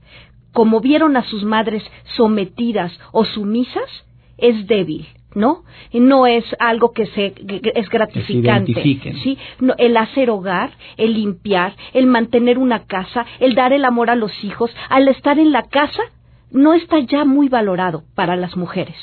como 0.52 0.80
vieron 0.80 1.16
a 1.16 1.25
sus 1.25 1.44
madres 1.44 1.82
sometidas 2.16 2.92
o 3.12 3.25
sumisas, 3.25 4.04
es 4.38 4.66
débil. 4.66 5.06
¿No? 5.35 5.64
No 5.92 6.26
es 6.26 6.44
algo 6.58 6.92
que 6.92 7.06
se 7.06 7.35
es 7.75 7.88
gratificante, 7.88 8.75
¿sí? 9.23 9.38
el 9.78 9.97
hacer 9.97 10.30
hogar, 10.30 10.70
el 10.97 11.14
limpiar, 11.14 11.75
el 11.92 12.06
mantener 12.06 12.58
una 12.58 12.85
casa, 12.87 13.26
el 13.40 13.54
dar 13.54 13.73
el 13.73 13.85
amor 13.85 14.11
a 14.11 14.14
los 14.14 14.32
hijos, 14.44 14.70
al 14.88 15.08
estar 15.08 15.38
en 15.38 15.52
la 15.52 15.62
casa 15.62 16.02
no 16.50 16.73
está 16.73 16.99
ya 17.00 17.25
muy 17.25 17.49
valorado 17.49 18.04
para 18.14 18.37
las 18.37 18.56
mujeres, 18.56 18.97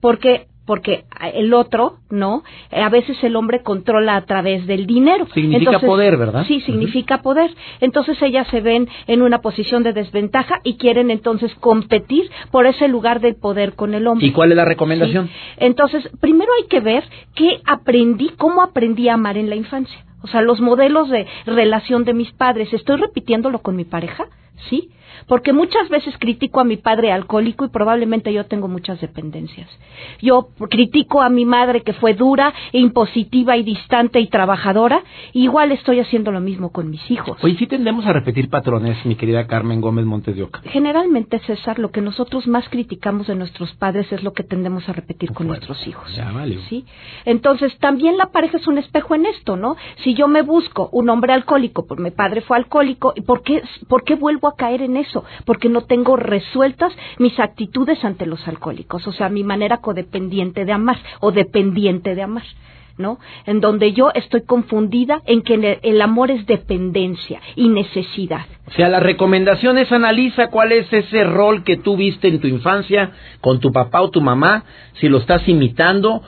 porque 0.00 0.46
porque 0.66 1.04
el 1.34 1.52
otro, 1.54 1.96
¿no? 2.10 2.44
A 2.70 2.88
veces 2.88 3.22
el 3.24 3.36
hombre 3.36 3.62
controla 3.62 4.16
a 4.16 4.24
través 4.24 4.66
del 4.66 4.86
dinero. 4.86 5.26
Significa 5.34 5.80
poder, 5.80 6.16
¿verdad? 6.16 6.44
Sí, 6.46 6.60
significa 6.60 7.22
poder. 7.22 7.50
Entonces 7.80 8.20
ellas 8.22 8.46
se 8.48 8.60
ven 8.60 8.88
en 9.06 9.22
una 9.22 9.40
posición 9.40 9.82
de 9.82 9.92
desventaja 9.92 10.60
y 10.62 10.76
quieren 10.76 11.10
entonces 11.10 11.52
competir 11.56 12.30
por 12.50 12.66
ese 12.66 12.88
lugar 12.88 13.20
del 13.20 13.34
poder 13.34 13.74
con 13.74 13.94
el 13.94 14.06
hombre. 14.06 14.26
¿Y 14.26 14.32
cuál 14.32 14.52
es 14.52 14.56
la 14.56 14.64
recomendación? 14.64 15.30
Entonces, 15.56 16.08
primero 16.20 16.50
hay 16.60 16.68
que 16.68 16.80
ver 16.80 17.04
qué 17.34 17.60
aprendí, 17.66 18.30
cómo 18.36 18.62
aprendí 18.62 19.08
a 19.08 19.14
amar 19.14 19.36
en 19.36 19.48
la 19.48 19.56
infancia. 19.56 20.04
O 20.22 20.28
sea, 20.28 20.42
los 20.42 20.60
modelos 20.60 21.10
de 21.10 21.26
relación 21.46 22.04
de 22.04 22.14
mis 22.14 22.30
padres, 22.32 22.72
¿estoy 22.72 22.96
repitiéndolo 22.96 23.58
con 23.60 23.74
mi 23.74 23.84
pareja? 23.84 24.26
¿Sí? 24.68 24.90
Porque 25.26 25.52
muchas 25.52 25.88
veces 25.88 26.14
critico 26.18 26.60
a 26.60 26.64
mi 26.64 26.76
padre 26.76 27.12
alcohólico 27.12 27.64
y 27.64 27.68
probablemente 27.68 28.32
yo 28.32 28.46
tengo 28.46 28.68
muchas 28.68 29.00
dependencias. 29.00 29.68
Yo 30.20 30.48
critico 30.70 31.22
a 31.22 31.28
mi 31.28 31.44
madre 31.44 31.82
que 31.82 31.92
fue 31.92 32.14
dura, 32.14 32.52
e 32.72 32.78
impositiva 32.78 33.56
y 33.56 33.62
distante 33.62 34.20
y 34.20 34.28
trabajadora, 34.28 35.02
igual 35.32 35.72
estoy 35.72 36.00
haciendo 36.00 36.32
lo 36.32 36.40
mismo 36.40 36.70
con 36.70 36.90
mis 36.90 37.10
hijos. 37.10 37.38
Oye, 37.42 37.56
sí 37.56 37.66
tendemos 37.66 38.06
a 38.06 38.12
repetir 38.12 38.48
patrones, 38.48 39.04
mi 39.04 39.14
querida 39.16 39.46
Carmen 39.46 39.80
Gómez 39.80 40.04
Montes 40.04 40.36
de 40.36 40.42
Oca. 40.42 40.60
Generalmente, 40.64 41.38
César, 41.40 41.78
lo 41.78 41.90
que 41.90 42.00
nosotros 42.00 42.46
más 42.46 42.68
criticamos 42.68 43.26
de 43.26 43.34
nuestros 43.34 43.72
padres 43.74 44.10
es 44.12 44.22
lo 44.22 44.32
que 44.32 44.42
tendemos 44.42 44.88
a 44.88 44.92
repetir 44.92 45.32
con 45.32 45.48
nuestros 45.48 45.86
hijos. 45.86 46.14
Ya, 46.14 46.30
vale. 46.32 46.58
¿Sí? 46.68 46.84
Entonces, 47.24 47.76
también 47.78 48.16
la 48.16 48.26
pareja 48.26 48.56
es 48.56 48.66
un 48.66 48.78
espejo 48.78 49.14
en 49.14 49.26
esto, 49.26 49.56
¿no? 49.56 49.76
Si 50.02 50.14
yo 50.14 50.28
me 50.28 50.42
busco 50.42 50.88
un 50.92 51.08
hombre 51.08 51.32
alcohólico, 51.32 51.86
porque 51.86 52.02
mi 52.02 52.10
padre 52.10 52.40
fue 52.42 52.56
alcohólico, 52.56 53.14
¿por 53.26 53.42
qué, 53.42 53.62
¿por 53.88 54.04
qué 54.04 54.14
vuelvo 54.14 54.48
a 54.48 54.56
caer 54.56 54.82
en 54.82 54.96
eso? 55.02 55.24
porque 55.44 55.68
no 55.68 55.82
tengo 55.82 56.16
resueltas 56.16 56.92
mis 57.18 57.38
actitudes 57.38 58.04
ante 58.04 58.26
los 58.26 58.46
alcohólicos, 58.48 59.06
o 59.06 59.12
sea, 59.12 59.28
mi 59.28 59.44
manera 59.44 59.78
codependiente 59.78 60.64
de 60.64 60.72
amar 60.72 60.98
o 61.20 61.32
dependiente 61.32 62.14
de 62.14 62.22
amar. 62.22 62.44
¿no? 62.98 63.18
En 63.46 63.60
donde 63.60 63.94
yo 63.94 64.10
estoy 64.14 64.42
confundida 64.42 65.22
en 65.24 65.40
que 65.40 65.78
el, 65.82 66.02
amor 66.02 66.30
es 66.30 66.46
dependencia 66.46 67.40
y 67.56 67.68
necesidad. 67.68 68.44
O 68.66 68.70
sea, 68.72 68.90
la 68.90 69.00
recomendación 69.00 69.78
es 69.78 69.90
analiza 69.92 70.48
cuál 70.48 70.72
es 70.72 70.92
ese 70.92 71.24
rol 71.24 71.64
que 71.64 71.78
tú 71.78 71.96
viste 71.96 72.28
en 72.28 72.40
tu 72.40 72.48
infancia 72.48 73.12
con 73.40 73.60
tu 73.60 73.72
papá 73.72 74.02
o 74.02 74.10
tu 74.10 74.20
mamá, 74.20 74.64
si 75.00 75.08
lo 75.08 75.18
estás 75.18 75.48
imitando 75.48 76.22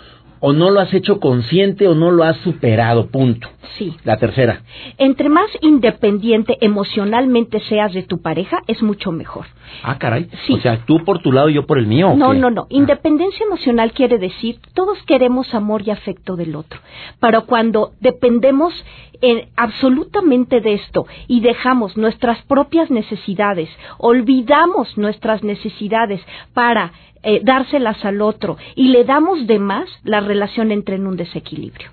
o 0.46 0.52
no 0.52 0.70
lo 0.70 0.80
has 0.80 0.92
hecho 0.92 1.20
consciente 1.20 1.88
o 1.88 1.94
no 1.94 2.10
lo 2.10 2.22
has 2.22 2.36
superado, 2.42 3.06
punto. 3.06 3.48
Sí. 3.78 3.96
La 4.04 4.18
tercera. 4.18 4.60
Entre 4.98 5.30
más 5.30 5.48
independiente 5.62 6.58
emocionalmente 6.60 7.60
seas 7.60 7.94
de 7.94 8.02
tu 8.02 8.20
pareja, 8.20 8.60
es 8.66 8.82
mucho 8.82 9.10
mejor. 9.10 9.46
Ah, 9.82 9.96
caray. 9.98 10.28
Sí. 10.46 10.52
O 10.52 10.60
sea, 10.60 10.84
tú 10.84 11.02
por 11.02 11.20
tu 11.20 11.32
lado 11.32 11.48
y 11.48 11.54
yo 11.54 11.64
por 11.64 11.78
el 11.78 11.86
mío. 11.86 12.14
no, 12.14 12.34
no, 12.34 12.50
no. 12.50 12.64
Ah. 12.64 12.66
Independencia 12.68 13.46
emocional 13.46 13.92
quiere 13.92 14.18
decir 14.18 14.58
todos 14.74 15.02
queremos 15.04 15.54
amor 15.54 15.80
y 15.86 15.90
afecto 15.90 16.36
del 16.36 16.56
otro. 16.56 16.78
Pero 17.20 17.46
cuando 17.46 17.92
dependemos 18.00 18.74
eh, 19.22 19.48
absolutamente 19.56 20.60
de 20.60 20.74
esto 20.74 21.06
y 21.26 21.40
dejamos 21.40 21.96
nuestras 21.96 22.42
propias 22.42 22.90
necesidades, 22.90 23.70
olvidamos 23.96 24.98
nuestras 24.98 25.42
necesidades 25.42 26.20
para 26.52 26.92
eh, 27.24 27.40
dárselas 27.42 28.04
al 28.04 28.22
otro 28.22 28.56
y 28.74 28.88
le 28.88 29.04
damos 29.04 29.46
de 29.46 29.58
más, 29.58 29.88
la 30.02 30.20
relación 30.20 30.70
entra 30.70 30.94
en 30.94 31.06
un 31.06 31.16
desequilibrio. 31.16 31.90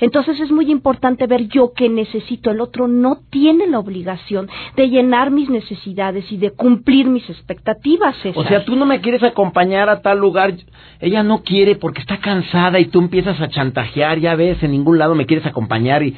Entonces 0.00 0.40
es 0.40 0.50
muy 0.50 0.70
importante 0.70 1.26
ver 1.26 1.48
yo 1.48 1.72
qué 1.74 1.88
necesito. 1.88 2.50
El 2.50 2.60
otro 2.60 2.88
no 2.88 3.18
tiene 3.30 3.66
la 3.66 3.78
obligación 3.78 4.48
de 4.76 4.88
llenar 4.88 5.30
mis 5.30 5.50
necesidades 5.50 6.30
y 6.32 6.36
de 6.36 6.50
cumplir 6.50 7.06
mis 7.06 7.28
expectativas. 7.28 8.16
O 8.34 8.44
sea, 8.44 8.64
tú 8.64 8.76
no 8.76 8.86
me 8.86 9.00
quieres 9.00 9.22
acompañar 9.22 9.88
a 9.88 10.00
tal 10.00 10.18
lugar. 10.18 10.54
Ella 11.00 11.22
no 11.22 11.42
quiere 11.42 11.76
porque 11.76 12.00
está 12.00 12.18
cansada 12.18 12.78
y 12.80 12.86
tú 12.86 13.00
empiezas 13.00 13.40
a 13.40 13.48
chantajear. 13.48 14.18
Ya 14.18 14.34
ves, 14.34 14.62
en 14.62 14.72
ningún 14.72 14.98
lado 14.98 15.14
me 15.14 15.26
quieres 15.26 15.46
acompañar 15.46 16.02
y 16.02 16.16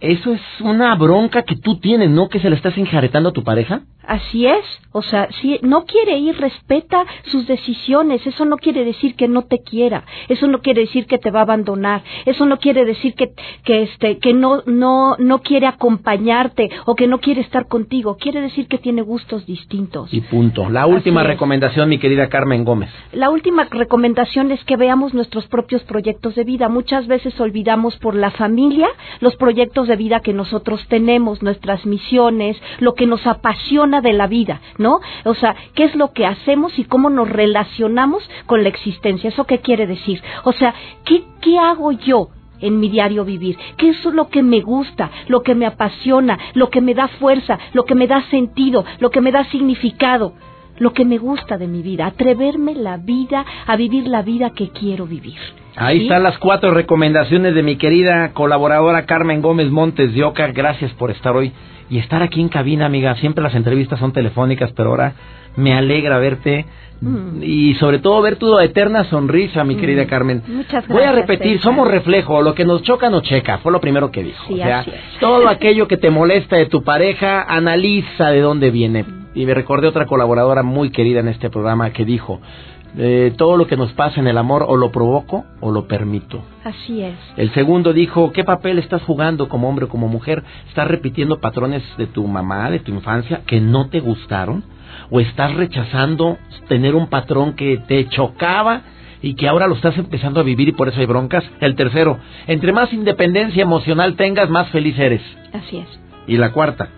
eso 0.00 0.34
es 0.34 0.42
una 0.60 0.94
bronca 0.96 1.42
que 1.42 1.56
tú 1.56 1.78
tienes, 1.78 2.10
¿no? 2.10 2.28
Que 2.28 2.40
se 2.40 2.50
la 2.50 2.56
estás 2.56 2.76
enjaretando 2.76 3.30
a 3.30 3.32
tu 3.32 3.42
pareja. 3.42 3.82
Así 4.06 4.46
es, 4.46 4.64
o 4.92 5.02
sea, 5.02 5.28
si 5.40 5.58
no 5.62 5.84
quiere 5.86 6.18
ir, 6.18 6.36
respeta 6.36 7.04
sus 7.24 7.48
decisiones. 7.48 8.24
Eso 8.26 8.44
no 8.44 8.58
quiere 8.58 8.84
decir 8.84 9.16
que 9.16 9.26
no 9.26 9.42
te 9.42 9.58
quiera. 9.58 10.04
Eso 10.28 10.46
no 10.46 10.60
quiere 10.60 10.82
decir 10.82 11.06
que 11.06 11.18
te 11.18 11.32
va 11.32 11.40
a 11.40 11.42
abandonar. 11.42 12.02
Eso 12.24 12.46
no 12.46 12.58
quiere 12.58 12.84
decir 12.84 13.14
que 13.14 13.32
que 13.64 13.82
este 13.82 14.18
que 14.18 14.32
no 14.34 14.62
no 14.66 15.16
no 15.18 15.40
quiere 15.40 15.66
acompañarte 15.66 16.70
o 16.84 16.94
que 16.94 17.08
no 17.08 17.18
quiere 17.18 17.40
estar 17.40 17.66
contigo. 17.66 18.16
Quiere 18.18 18.40
decir 18.40 18.68
que 18.68 18.78
tiene 18.78 19.02
gustos 19.02 19.46
distintos. 19.46 20.14
Y 20.14 20.20
punto. 20.20 20.70
La 20.70 20.86
última 20.86 21.24
recomendación, 21.24 21.88
mi 21.88 21.98
querida 21.98 22.28
Carmen 22.28 22.64
Gómez. 22.64 22.90
La 23.12 23.30
última 23.30 23.64
recomendación 23.64 24.52
es 24.52 24.62
que 24.64 24.76
veamos 24.76 25.12
nuestros 25.12 25.46
propios 25.48 25.82
proyectos 25.82 26.36
de 26.36 26.44
vida. 26.44 26.68
Muchas 26.68 27.06
veces 27.08 27.38
olvidamos 27.40 27.96
por 27.96 28.14
la 28.14 28.30
familia 28.30 28.88
los 29.20 29.34
proyectos 29.36 29.88
de 29.88 29.96
vida 29.96 30.20
que 30.20 30.32
nosotros 30.32 30.86
tenemos, 30.88 31.42
nuestras 31.42 31.84
misiones, 31.84 32.56
lo 32.78 32.94
que 32.94 33.06
nos 33.06 33.26
apasiona 33.26 33.93
de 34.00 34.12
la 34.12 34.26
vida, 34.26 34.60
¿no? 34.78 35.00
O 35.24 35.34
sea, 35.34 35.56
¿qué 35.74 35.84
es 35.84 35.94
lo 35.94 36.12
que 36.12 36.26
hacemos 36.26 36.78
y 36.78 36.84
cómo 36.84 37.10
nos 37.10 37.28
relacionamos 37.28 38.28
con 38.46 38.62
la 38.62 38.68
existencia? 38.68 39.28
¿Eso 39.28 39.44
qué 39.44 39.60
quiere 39.60 39.86
decir? 39.86 40.22
O 40.44 40.52
sea, 40.52 40.74
¿qué, 41.04 41.24
qué 41.40 41.58
hago 41.58 41.92
yo? 41.92 42.28
en 42.60 42.80
mi 42.80 42.88
diario 42.88 43.24
vivir, 43.24 43.58
qué 43.76 43.90
es 43.90 44.04
lo 44.04 44.28
que 44.28 44.42
me 44.42 44.60
gusta, 44.60 45.10
lo 45.28 45.42
que 45.42 45.54
me 45.54 45.66
apasiona, 45.66 46.38
lo 46.54 46.70
que 46.70 46.80
me 46.80 46.94
da 46.94 47.08
fuerza, 47.08 47.58
lo 47.72 47.84
que 47.84 47.94
me 47.94 48.06
da 48.06 48.22
sentido, 48.30 48.84
lo 49.00 49.10
que 49.10 49.20
me 49.20 49.32
da 49.32 49.44
significado. 49.50 50.32
Lo 50.78 50.92
que 50.92 51.04
me 51.04 51.18
gusta 51.18 51.58
de 51.58 51.66
mi 51.66 51.82
vida, 51.82 52.06
atreverme 52.06 52.74
la 52.74 52.96
vida, 52.96 53.44
a 53.66 53.76
vivir 53.76 54.08
la 54.08 54.22
vida 54.22 54.50
que 54.50 54.70
quiero 54.70 55.06
vivir. 55.06 55.38
Ahí 55.76 56.02
están 56.02 56.22
las 56.22 56.38
cuatro 56.38 56.72
recomendaciones 56.72 57.54
de 57.54 57.62
mi 57.62 57.76
querida 57.76 58.32
colaboradora 58.32 59.06
Carmen 59.06 59.42
Gómez 59.42 59.70
Montes 59.70 60.14
de 60.14 60.22
Oca. 60.22 60.46
Gracias 60.48 60.92
por 60.92 61.10
estar 61.10 61.34
hoy 61.34 61.52
y 61.90 61.98
estar 61.98 62.22
aquí 62.22 62.40
en 62.40 62.48
cabina, 62.48 62.86
amiga. 62.86 63.16
Siempre 63.16 63.42
las 63.42 63.54
entrevistas 63.54 63.98
son 63.98 64.12
telefónicas, 64.12 64.72
pero 64.72 64.90
ahora 64.90 65.14
me 65.56 65.74
alegra 65.74 66.18
verte 66.18 66.64
mm. 67.00 67.42
y 67.42 67.74
sobre 67.74 67.98
todo 67.98 68.22
ver 68.22 68.36
tu 68.36 68.56
eterna 68.60 69.04
sonrisa, 69.04 69.64
mi 69.64 69.74
querida 69.74 70.04
mm. 70.04 70.06
Carmen. 70.06 70.42
Muchas 70.46 70.86
gracias. 70.86 70.88
Voy 70.88 71.02
a 71.02 71.12
repetir, 71.12 71.60
somos 71.60 71.88
reflejo, 71.88 72.40
lo 72.40 72.54
que 72.54 72.64
nos 72.64 72.82
choca 72.82 73.10
nos 73.10 73.22
checa, 73.22 73.58
fue 73.58 73.72
lo 73.72 73.80
primero 73.80 74.12
que 74.12 74.22
dijo. 74.22 74.54
o 74.54 74.56
sea, 74.56 74.84
todo 75.18 75.48
aquello 75.48 75.88
que 75.88 75.96
te 75.96 76.10
molesta 76.10 76.56
de 76.56 76.66
tu 76.66 76.84
pareja, 76.84 77.42
analiza 77.42 78.30
de 78.30 78.40
dónde 78.40 78.70
viene. 78.70 79.23
Y 79.34 79.46
me 79.46 79.54
recordé 79.54 79.88
otra 79.88 80.06
colaboradora 80.06 80.62
muy 80.62 80.90
querida 80.90 81.20
en 81.20 81.28
este 81.28 81.50
programa 81.50 81.90
que 81.90 82.04
dijo, 82.04 82.40
eh, 82.96 83.32
todo 83.36 83.56
lo 83.56 83.66
que 83.66 83.76
nos 83.76 83.92
pasa 83.94 84.20
en 84.20 84.28
el 84.28 84.38
amor 84.38 84.64
o 84.68 84.76
lo 84.76 84.92
provoco 84.92 85.44
o 85.60 85.72
lo 85.72 85.88
permito. 85.88 86.44
Así 86.62 87.02
es. 87.02 87.16
El 87.36 87.52
segundo 87.52 87.92
dijo, 87.92 88.32
¿qué 88.32 88.44
papel 88.44 88.78
estás 88.78 89.02
jugando 89.02 89.48
como 89.48 89.68
hombre 89.68 89.86
o 89.86 89.88
como 89.88 90.06
mujer? 90.06 90.44
¿Estás 90.68 90.86
repitiendo 90.86 91.40
patrones 91.40 91.82
de 91.98 92.06
tu 92.06 92.24
mamá, 92.26 92.70
de 92.70 92.78
tu 92.78 92.92
infancia, 92.92 93.42
que 93.46 93.60
no 93.60 93.88
te 93.88 93.98
gustaron? 93.98 94.62
¿O 95.10 95.18
estás 95.18 95.54
rechazando 95.54 96.38
tener 96.68 96.94
un 96.94 97.08
patrón 97.08 97.54
que 97.54 97.78
te 97.78 98.06
chocaba 98.08 98.82
y 99.20 99.34
que 99.34 99.48
ahora 99.48 99.66
lo 99.66 99.74
estás 99.74 99.98
empezando 99.98 100.38
a 100.38 100.44
vivir 100.44 100.68
y 100.68 100.72
por 100.72 100.88
eso 100.88 101.00
hay 101.00 101.06
broncas? 101.06 101.44
El 101.60 101.74
tercero, 101.74 102.18
entre 102.46 102.72
más 102.72 102.92
independencia 102.92 103.62
emocional 103.62 104.14
tengas, 104.14 104.48
más 104.48 104.68
feliz 104.68 104.96
eres. 105.00 105.22
Así 105.52 105.78
es. 105.78 105.88
Y 106.28 106.36
la 106.36 106.52
cuarta, 106.52 106.90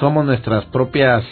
somos 0.00 0.26
nuestras 0.26 0.64
propias 0.66 1.24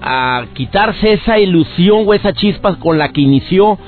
a 0.02 0.44
quitarse 0.54 1.14
esa 1.14 1.38
ilusión 1.38 2.04
o 2.06 2.14
esa 2.14 2.32
chispa 2.32 2.76
con 2.76 2.96
la 2.96 3.10
que 3.10 3.20
inició 3.20 3.78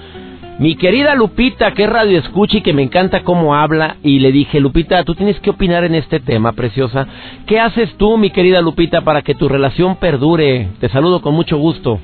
mi 0.58 0.74
querida 0.76 1.14
Lupita, 1.14 1.72
que 1.72 1.86
radio 1.86 2.18
escucha 2.18 2.58
y 2.58 2.62
que 2.62 2.72
me 2.72 2.82
encanta 2.82 3.22
cómo 3.22 3.54
habla, 3.54 3.96
y 4.02 4.18
le 4.18 4.32
dije, 4.32 4.58
Lupita, 4.58 5.04
tú 5.04 5.14
tienes 5.14 5.38
que 5.40 5.50
opinar 5.50 5.84
en 5.84 5.94
este 5.94 6.18
tema, 6.18 6.52
preciosa. 6.52 7.06
¿Qué 7.46 7.60
haces 7.60 7.96
tú, 7.96 8.18
mi 8.18 8.30
querida 8.30 8.60
Lupita, 8.60 9.02
para 9.02 9.22
que 9.22 9.34
tu 9.36 9.48
relación 9.48 9.96
perdure? 9.96 10.68
Te 10.80 10.88
saludo 10.88 11.22
con 11.22 11.34
mucho 11.34 11.58
gusto. 11.58 12.00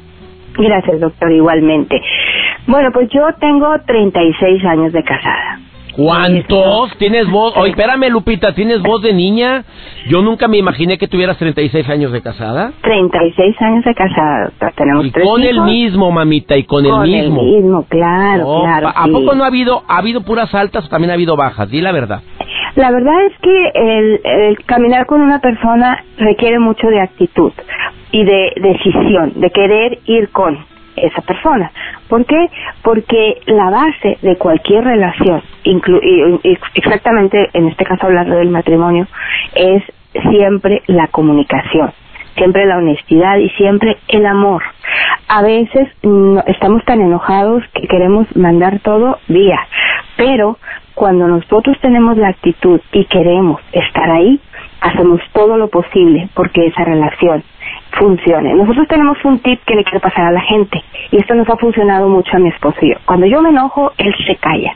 Gracias, 0.56 1.00
doctor, 1.00 1.32
igualmente. 1.32 2.00
Bueno, 2.68 2.90
pues 2.92 3.08
yo 3.10 3.22
tengo 3.40 3.74
36 3.86 4.64
años 4.64 4.92
de 4.92 5.02
casada. 5.02 5.60
¿Cuántos? 5.96 6.96
¿Tienes 6.98 7.30
voz? 7.30 7.56
Oye, 7.56 7.70
espérame, 7.70 8.10
Lupita, 8.10 8.52
¿tienes 8.54 8.82
voz 8.82 9.02
de 9.02 9.12
niña? 9.12 9.64
Yo 10.08 10.22
nunca 10.22 10.48
me 10.48 10.58
imaginé 10.58 10.98
que 10.98 11.06
tuvieras 11.06 11.38
36 11.38 11.88
años 11.88 12.12
de 12.12 12.20
casada. 12.20 12.72
36 12.82 13.62
años 13.62 13.84
de 13.84 13.94
casada, 13.94 14.52
Tenemos 14.76 15.06
y 15.06 15.12
con 15.12 15.42
el 15.42 15.60
mismo, 15.62 16.10
mamita, 16.10 16.56
y 16.56 16.64
con, 16.64 16.84
el 16.84 16.92
mismo. 17.02 17.36
Con 17.36 17.46
el 17.46 17.54
mismo, 17.54 17.86
claro, 17.88 18.62
claro. 18.62 18.88
¿A 18.88 19.06
poco 19.06 19.34
no 19.34 19.44
ha 19.44 19.46
habido, 19.46 19.82
ha 19.88 19.98
habido 19.98 20.22
puras 20.22 20.52
altas 20.54 20.86
o 20.86 20.88
también 20.88 21.10
ha 21.10 21.14
habido 21.14 21.36
bajas? 21.36 21.70
Di 21.70 21.80
la 21.80 21.92
verdad. 21.92 22.20
La 22.74 22.90
verdad 22.90 23.26
es 23.26 23.32
que 23.40 23.70
el, 23.74 24.20
el 24.24 24.64
caminar 24.64 25.06
con 25.06 25.20
una 25.20 25.38
persona 25.38 26.02
requiere 26.18 26.58
mucho 26.58 26.88
de 26.88 27.00
actitud 27.00 27.52
y 28.10 28.24
de 28.24 28.52
decisión, 28.56 29.32
de 29.36 29.50
querer 29.50 29.98
ir 30.06 30.30
con 30.30 30.58
esa 30.96 31.22
persona. 31.22 31.70
¿Por 32.08 32.24
qué? 32.26 32.48
Porque 32.82 33.40
la 33.46 33.70
base 33.70 34.18
de 34.22 34.36
cualquier 34.36 34.84
relación, 34.84 35.42
exactamente 36.74 37.50
en 37.52 37.68
este 37.68 37.84
caso 37.84 38.06
hablando 38.06 38.36
del 38.36 38.50
matrimonio, 38.50 39.06
es 39.54 39.82
siempre 40.30 40.82
la 40.86 41.08
comunicación, 41.08 41.92
siempre 42.36 42.66
la 42.66 42.78
honestidad 42.78 43.38
y 43.38 43.48
siempre 43.50 43.96
el 44.08 44.26
amor. 44.26 44.62
A 45.28 45.42
veces 45.42 45.88
estamos 46.46 46.84
tan 46.84 47.00
enojados 47.00 47.64
que 47.72 47.86
queremos 47.86 48.26
mandar 48.36 48.80
todo 48.80 49.18
vía, 49.28 49.58
pero 50.16 50.58
cuando 50.94 51.26
nosotros 51.26 51.76
tenemos 51.80 52.16
la 52.16 52.28
actitud 52.28 52.80
y 52.92 53.04
queremos 53.06 53.60
estar 53.72 54.10
ahí, 54.10 54.40
hacemos 54.80 55.20
todo 55.32 55.56
lo 55.56 55.68
posible 55.68 56.28
porque 56.34 56.66
esa 56.66 56.84
relación 56.84 57.42
funcione. 57.98 58.54
Nosotros 58.54 58.86
tenemos 58.88 59.22
un 59.24 59.38
tip 59.40 59.60
que 59.64 59.74
le 59.74 59.84
quiero 59.84 60.00
pasar 60.00 60.26
a 60.26 60.32
la 60.32 60.40
gente 60.40 60.82
y 61.10 61.18
esto 61.18 61.34
nos 61.34 61.48
ha 61.48 61.56
funcionado 61.56 62.08
mucho 62.08 62.36
a 62.36 62.40
mi 62.40 62.48
esposo 62.48 62.78
y 62.82 62.90
yo. 62.90 62.96
Cuando 63.04 63.26
yo 63.26 63.40
me 63.42 63.50
enojo, 63.50 63.92
él 63.98 64.14
se 64.26 64.36
calla, 64.36 64.74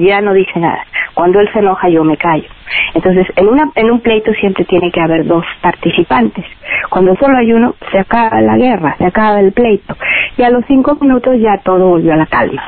ya 0.00 0.20
no 0.20 0.32
dice 0.32 0.58
nada. 0.58 0.84
Cuando 1.14 1.40
él 1.40 1.48
se 1.52 1.58
enoja, 1.60 1.88
yo 1.88 2.04
me 2.04 2.16
callo. 2.16 2.48
Entonces, 2.94 3.26
en, 3.36 3.48
una, 3.48 3.70
en 3.74 3.90
un 3.90 4.00
pleito 4.00 4.32
siempre 4.34 4.64
tiene 4.64 4.90
que 4.90 5.00
haber 5.00 5.26
dos 5.26 5.44
participantes. 5.60 6.44
Cuando 6.90 7.16
solo 7.16 7.38
hay 7.38 7.52
uno, 7.52 7.74
se 7.90 7.98
acaba 7.98 8.40
la 8.40 8.56
guerra, 8.56 8.94
se 8.98 9.06
acaba 9.06 9.40
el 9.40 9.52
pleito. 9.52 9.96
Y 10.36 10.42
a 10.42 10.50
los 10.50 10.64
cinco 10.66 10.96
minutos 11.00 11.36
ya 11.40 11.58
todo 11.58 11.88
volvió 11.88 12.12
a 12.12 12.16
la 12.16 12.26
calma. 12.26 12.62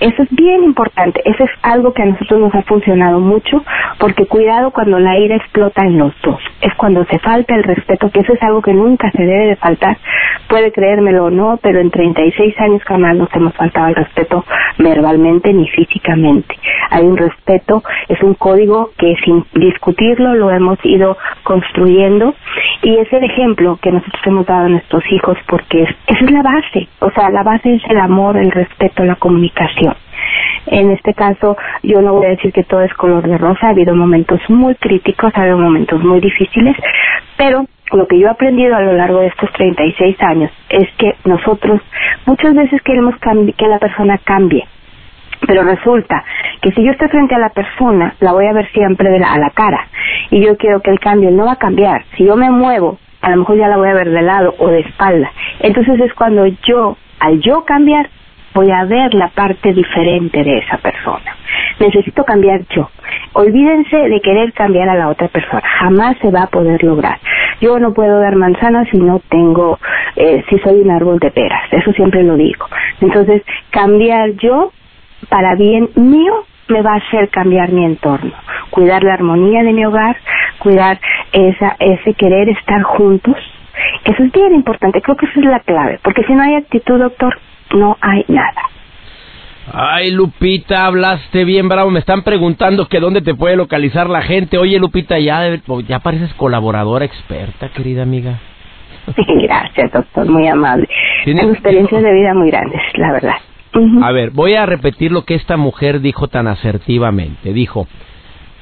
Eso 0.00 0.22
es 0.22 0.28
bien 0.30 0.64
importante, 0.64 1.20
eso 1.24 1.44
es 1.44 1.50
algo 1.62 1.92
que 1.92 2.02
a 2.02 2.06
nosotros 2.06 2.40
nos 2.40 2.54
ha 2.54 2.62
funcionado 2.62 3.20
mucho, 3.20 3.64
porque 3.98 4.26
cuidado 4.26 4.70
cuando 4.70 4.98
la 4.98 5.18
ira 5.18 5.36
explota 5.36 5.82
en 5.82 5.98
los 5.98 6.12
dos, 6.22 6.40
es 6.60 6.74
cuando 6.74 7.04
se 7.06 7.18
falta 7.18 7.54
el 7.54 7.62
respeto, 7.62 8.10
que 8.10 8.20
eso 8.20 8.34
es 8.34 8.42
algo 8.42 8.62
que 8.62 8.74
nunca 8.74 9.10
se 9.10 9.22
debe 9.22 9.46
de 9.46 9.56
faltar, 9.56 9.96
puede 10.48 10.72
creérmelo 10.72 11.26
o 11.26 11.30
no, 11.30 11.58
pero 11.62 11.80
en 11.80 11.90
36 11.90 12.54
años 12.60 12.82
jamás 12.84 13.16
nos 13.16 13.28
hemos 13.34 13.54
faltado 13.54 13.88
el 13.88 13.94
respeto 13.94 14.44
verbalmente 14.78 15.52
ni 15.52 15.68
físicamente. 15.68 16.54
Hay 16.90 17.04
un 17.04 17.16
respeto, 17.16 17.82
es 18.08 18.22
un 18.22 18.34
código 18.34 18.90
que 18.98 19.14
sin 19.24 19.44
discutirlo 19.54 20.34
lo 20.34 20.50
hemos 20.50 20.78
ido 20.84 21.16
construyendo 21.42 22.34
y 22.82 22.96
es 22.98 23.12
el 23.12 23.24
ejemplo 23.24 23.78
que 23.80 23.90
nosotros 23.90 24.22
hemos 24.26 24.46
dado 24.46 24.66
a 24.66 24.68
nuestros 24.68 25.02
hijos 25.10 25.38
porque 25.48 25.82
esa 25.82 26.24
es 26.24 26.30
la 26.30 26.42
base, 26.42 26.88
o 27.00 27.10
sea, 27.10 27.30
la 27.30 27.42
base 27.42 27.74
es 27.74 27.82
el 27.88 27.98
amor, 27.98 28.36
el 28.36 28.50
respeto, 28.50 29.04
la 29.04 29.16
comunicación. 29.16 29.63
En 30.66 30.90
este 30.90 31.14
caso, 31.14 31.56
yo 31.82 32.00
no 32.00 32.14
voy 32.14 32.26
a 32.26 32.30
decir 32.30 32.52
que 32.52 32.64
todo 32.64 32.82
es 32.82 32.92
color 32.94 33.26
de 33.28 33.38
rosa, 33.38 33.66
ha 33.66 33.70
habido 33.70 33.94
momentos 33.94 34.40
muy 34.48 34.74
críticos, 34.76 35.32
ha 35.34 35.42
habido 35.42 35.58
momentos 35.58 36.02
muy 36.02 36.20
difíciles, 36.20 36.76
pero 37.36 37.66
lo 37.92 38.06
que 38.06 38.18
yo 38.18 38.28
he 38.28 38.30
aprendido 38.30 38.74
a 38.74 38.80
lo 38.80 38.94
largo 38.94 39.20
de 39.20 39.28
estos 39.28 39.52
36 39.52 40.16
años 40.22 40.50
es 40.70 40.88
que 40.96 41.14
nosotros 41.24 41.80
muchas 42.26 42.54
veces 42.54 42.80
queremos 42.82 43.14
que 43.56 43.68
la 43.68 43.78
persona 43.78 44.18
cambie, 44.18 44.66
pero 45.46 45.62
resulta 45.62 46.24
que 46.62 46.72
si 46.72 46.82
yo 46.82 46.92
estoy 46.92 47.08
frente 47.08 47.34
a 47.34 47.38
la 47.38 47.50
persona, 47.50 48.14
la 48.20 48.32
voy 48.32 48.46
a 48.46 48.52
ver 48.52 48.70
siempre 48.72 49.08
a 49.22 49.38
la 49.38 49.50
cara. 49.50 49.86
Y 50.30 50.40
yo 50.44 50.56
quiero 50.56 50.80
que 50.80 50.90
el 50.90 50.98
cambio 50.98 51.30
no 51.30 51.44
va 51.44 51.52
a 51.52 51.56
cambiar. 51.56 52.04
Si 52.16 52.24
yo 52.24 52.36
me 52.36 52.50
muevo, 52.50 52.98
a 53.20 53.30
lo 53.30 53.38
mejor 53.38 53.58
ya 53.58 53.68
la 53.68 53.76
voy 53.76 53.88
a 53.88 53.94
ver 53.94 54.10
de 54.10 54.22
lado 54.22 54.54
o 54.58 54.68
de 54.68 54.80
espalda. 54.80 55.30
Entonces 55.60 56.00
es 56.00 56.14
cuando 56.14 56.46
yo, 56.46 56.96
al 57.20 57.40
yo 57.40 57.64
cambiar, 57.64 58.08
voy 58.54 58.70
a 58.70 58.84
ver 58.84 59.12
la 59.14 59.28
parte 59.28 59.72
diferente 59.72 60.42
de 60.42 60.58
esa 60.58 60.78
persona. 60.78 61.36
Necesito 61.80 62.24
cambiar 62.24 62.60
yo. 62.68 62.88
Olvídense 63.32 63.96
de 63.96 64.20
querer 64.20 64.52
cambiar 64.52 64.88
a 64.88 64.94
la 64.94 65.08
otra 65.08 65.28
persona. 65.28 65.62
Jamás 65.80 66.16
se 66.18 66.30
va 66.30 66.44
a 66.44 66.46
poder 66.46 66.82
lograr. 66.84 67.18
Yo 67.60 67.78
no 67.78 67.92
puedo 67.92 68.20
dar 68.20 68.36
manzanas 68.36 68.88
si 68.90 68.98
no 68.98 69.20
tengo, 69.28 69.78
eh, 70.16 70.44
si 70.48 70.58
soy 70.60 70.80
un 70.80 70.90
árbol 70.90 71.18
de 71.18 71.30
peras. 71.30 71.72
Eso 71.72 71.92
siempre 71.92 72.22
lo 72.22 72.36
digo. 72.36 72.66
Entonces, 73.00 73.42
cambiar 73.70 74.30
yo 74.36 74.72
para 75.28 75.54
bien 75.56 75.90
mío 75.96 76.44
me 76.68 76.82
va 76.82 76.94
a 76.94 76.96
hacer 76.96 77.28
cambiar 77.28 77.72
mi 77.72 77.84
entorno, 77.84 78.32
cuidar 78.70 79.02
la 79.02 79.14
armonía 79.14 79.62
de 79.62 79.72
mi 79.72 79.84
hogar, 79.84 80.16
cuidar 80.58 80.98
esa, 81.32 81.76
ese 81.78 82.14
querer 82.14 82.48
estar 82.48 82.82
juntos. 82.82 83.36
Eso 84.04 84.22
es 84.22 84.32
bien 84.32 84.54
importante, 84.54 85.02
creo 85.02 85.16
que 85.16 85.26
esa 85.26 85.40
es 85.40 85.46
la 85.46 85.60
clave, 85.60 85.98
porque 86.02 86.24
si 86.24 86.32
no 86.32 86.42
hay 86.42 86.54
actitud, 86.54 86.98
doctor, 86.98 87.36
no 87.74 87.96
hay 88.00 88.24
nada. 88.28 88.62
Ay, 89.72 90.10
Lupita, 90.10 90.86
hablaste 90.86 91.44
bien 91.44 91.68
bravo. 91.68 91.90
Me 91.90 92.00
están 92.00 92.22
preguntando 92.22 92.86
que 92.86 93.00
dónde 93.00 93.22
te 93.22 93.34
puede 93.34 93.56
localizar 93.56 94.10
la 94.10 94.22
gente. 94.22 94.58
Oye, 94.58 94.78
Lupita, 94.78 95.18
ya, 95.18 95.42
ya 95.88 95.98
pareces 96.00 96.32
colaboradora 96.34 97.04
experta, 97.04 97.70
querida 97.70 98.02
amiga. 98.02 98.38
Gracias, 99.16 99.92
doctor, 99.92 100.26
muy 100.28 100.48
amable. 100.48 100.88
Tengo 101.24 101.52
experiencias 101.52 102.02
de 102.02 102.12
vida 102.12 102.34
muy 102.34 102.50
grandes, 102.50 102.80
la 102.94 103.12
verdad. 103.12 103.36
A 104.02 104.12
ver, 104.12 104.30
voy 104.30 104.54
a 104.54 104.66
repetir 104.66 105.10
lo 105.10 105.24
que 105.24 105.34
esta 105.34 105.56
mujer 105.56 106.00
dijo 106.00 106.28
tan 106.28 106.46
asertivamente. 106.46 107.52
Dijo, 107.52 107.88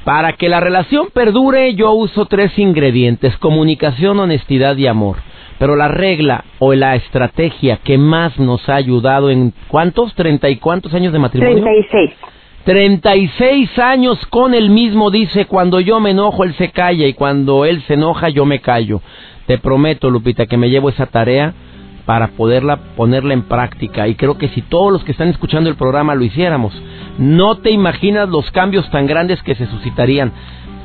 para 0.04 0.32
que 0.32 0.48
la 0.48 0.58
relación 0.58 1.08
perdure 1.12 1.74
yo 1.74 1.92
uso 1.92 2.26
tres 2.26 2.58
ingredientes, 2.58 3.36
comunicación, 3.36 4.18
honestidad 4.20 4.76
y 4.76 4.86
amor. 4.86 5.18
Pero 5.62 5.76
la 5.76 5.86
regla 5.86 6.42
o 6.58 6.74
la 6.74 6.96
estrategia 6.96 7.76
que 7.84 7.96
más 7.96 8.36
nos 8.36 8.68
ha 8.68 8.74
ayudado 8.74 9.30
en 9.30 9.54
cuántos, 9.68 10.12
treinta 10.16 10.50
y 10.50 10.56
cuántos 10.56 10.92
años 10.92 11.12
de 11.12 11.20
matrimonio? 11.20 11.62
Treinta 11.62 11.78
y 11.78 11.88
seis. 11.88 12.10
Treinta 12.64 13.14
y 13.14 13.28
seis 13.38 13.78
años 13.78 14.18
con 14.26 14.54
el 14.54 14.70
mismo 14.70 15.12
dice, 15.12 15.44
cuando 15.44 15.78
yo 15.78 16.00
me 16.00 16.10
enojo 16.10 16.42
él 16.42 16.52
se 16.54 16.72
calla 16.72 17.06
y 17.06 17.14
cuando 17.14 17.64
él 17.64 17.80
se 17.82 17.94
enoja 17.94 18.28
yo 18.28 18.44
me 18.44 18.60
callo. 18.60 19.02
Te 19.46 19.56
prometo, 19.56 20.10
Lupita, 20.10 20.46
que 20.46 20.56
me 20.56 20.68
llevo 20.68 20.88
esa 20.88 21.06
tarea 21.06 21.54
para 22.06 22.26
poderla 22.32 22.78
ponerla 22.96 23.32
en 23.32 23.42
práctica 23.42 24.08
y 24.08 24.16
creo 24.16 24.38
que 24.38 24.48
si 24.48 24.62
todos 24.62 24.90
los 24.90 25.04
que 25.04 25.12
están 25.12 25.28
escuchando 25.28 25.70
el 25.70 25.76
programa 25.76 26.16
lo 26.16 26.24
hiciéramos, 26.24 26.74
no 27.18 27.58
te 27.58 27.70
imaginas 27.70 28.28
los 28.28 28.50
cambios 28.50 28.90
tan 28.90 29.06
grandes 29.06 29.40
que 29.44 29.54
se 29.54 29.66
suscitarían. 29.66 30.32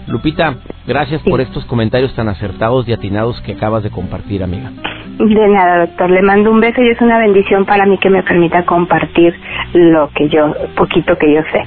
Lupita, 0.08 0.56
gracias 0.88 1.22
por 1.24 1.42
estos 1.42 1.66
comentarios 1.66 2.14
tan 2.16 2.30
acertados 2.30 2.88
y 2.88 2.94
atinados 2.94 3.40
que 3.42 3.54
acabas 3.54 3.84
de 3.84 3.90
compartir, 3.90 4.42
amiga. 4.42 4.72
De 5.20 5.48
nada, 5.48 5.86
doctor. 5.88 6.12
Le 6.12 6.22
mando 6.22 6.52
un 6.52 6.60
beso 6.60 6.82
y 6.82 6.90
es 6.90 7.02
una 7.02 7.18
bendición 7.18 7.66
para 7.66 7.86
mí 7.86 7.98
que 7.98 8.10
me 8.10 8.24
permita 8.24 8.66
compartir 8.66 9.34
lo 9.74 10.10
que 10.16 10.30
yo, 10.30 10.54
poquito 10.76 11.18
que 11.18 11.34
yo 11.34 11.42
sé. 11.52 11.64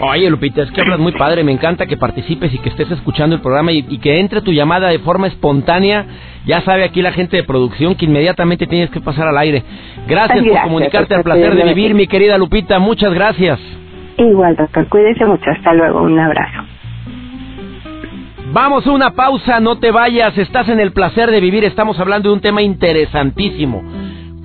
Oye, 0.00 0.28
Lupita, 0.28 0.62
es 0.62 0.70
que 0.72 0.80
hablas 0.80 0.98
muy 0.98 1.12
padre. 1.12 1.44
Me 1.44 1.52
encanta 1.52 1.86
que 1.86 1.96
participes 1.96 2.52
y 2.52 2.58
que 2.58 2.68
estés 2.68 2.90
escuchando 2.90 3.36
el 3.36 3.42
programa 3.42 3.72
y, 3.72 3.86
y, 3.88 3.98
que 3.98 4.18
entre 4.18 4.42
tu 4.42 4.52
llamada 4.52 4.88
de 4.88 4.98
forma 4.98 5.28
espontánea. 5.28 6.04
Ya 6.44 6.60
sabe 6.62 6.84
aquí 6.84 7.00
la 7.00 7.12
gente 7.12 7.36
de 7.36 7.44
producción 7.44 7.94
que 7.94 8.06
inmediatamente 8.06 8.66
tienes 8.66 8.90
que 8.90 9.00
pasar 9.00 9.28
al 9.28 9.38
aire. 9.38 9.62
Gracias, 10.08 10.44
por 10.44 10.62
comunicarte 10.62 11.14
al 11.14 11.22
placer 11.22 11.54
de 11.54 11.64
vivir, 11.64 11.94
mi 11.94 12.06
querida 12.06 12.36
Lupita. 12.36 12.78
Muchas 12.80 13.14
gracias. 13.14 13.60
Igual, 14.16 14.56
doctor. 14.56 14.88
Cuídese 14.88 15.24
mucho. 15.24 15.50
Hasta 15.50 15.72
luego. 15.72 16.02
Un 16.02 16.18
abrazo. 16.18 16.67
Vamos 18.50 18.86
a 18.86 18.92
una 18.92 19.10
pausa, 19.10 19.60
no 19.60 19.76
te 19.76 19.90
vayas, 19.90 20.36
estás 20.38 20.70
en 20.70 20.80
el 20.80 20.92
placer 20.92 21.30
de 21.30 21.38
vivir, 21.38 21.64
estamos 21.64 22.00
hablando 22.00 22.30
de 22.30 22.34
un 22.34 22.40
tema 22.40 22.62
interesantísimo. 22.62 23.82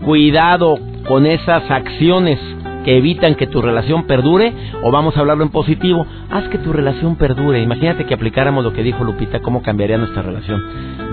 Cuidado 0.03 0.77
con 1.07 1.25
esas 1.25 1.71
acciones 1.71 2.37
que 2.83 2.97
evitan 2.97 3.35
que 3.35 3.47
tu 3.47 3.61
relación 3.61 4.05
perdure 4.05 4.51
o 4.81 4.91
vamos 4.91 5.15
a 5.15 5.21
hablarlo 5.21 5.45
en 5.45 5.51
positivo, 5.51 6.05
haz 6.29 6.49
que 6.49 6.57
tu 6.57 6.73
relación 6.73 7.15
perdure. 7.15 7.61
Imagínate 7.61 8.05
que 8.05 8.13
aplicáramos 8.13 8.65
lo 8.65 8.73
que 8.73 8.83
dijo 8.83 9.05
Lupita, 9.05 9.39
cómo 9.39 9.61
cambiaría 9.61 9.97
nuestra 9.97 10.21
relación. 10.21 10.61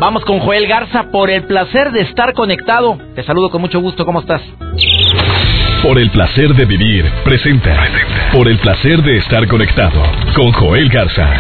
Vamos 0.01 0.25
con 0.25 0.41
Joel 0.41 0.67
Garza 0.67 1.13
por 1.13 1.31
el 1.31 1.45
placer 1.45 1.93
de 1.93 2.01
estar 2.01 2.35
conectado. 2.35 2.99
Te 3.15 3.23
saludo 3.23 3.51
con 3.51 3.61
mucho 3.61 3.79
gusto, 3.79 4.05
¿cómo 4.05 4.19
estás? 4.19 4.43
Por 5.85 5.97
el 5.97 6.11
placer 6.11 6.55
de 6.55 6.65
vivir, 6.65 7.05
presenta. 7.23 7.87
Por 8.33 8.49
el 8.49 8.59
placer 8.59 9.01
de 9.03 9.19
estar 9.19 9.47
conectado 9.47 10.03
con 10.35 10.51
Joel 10.53 10.89
Garza. 10.89 11.31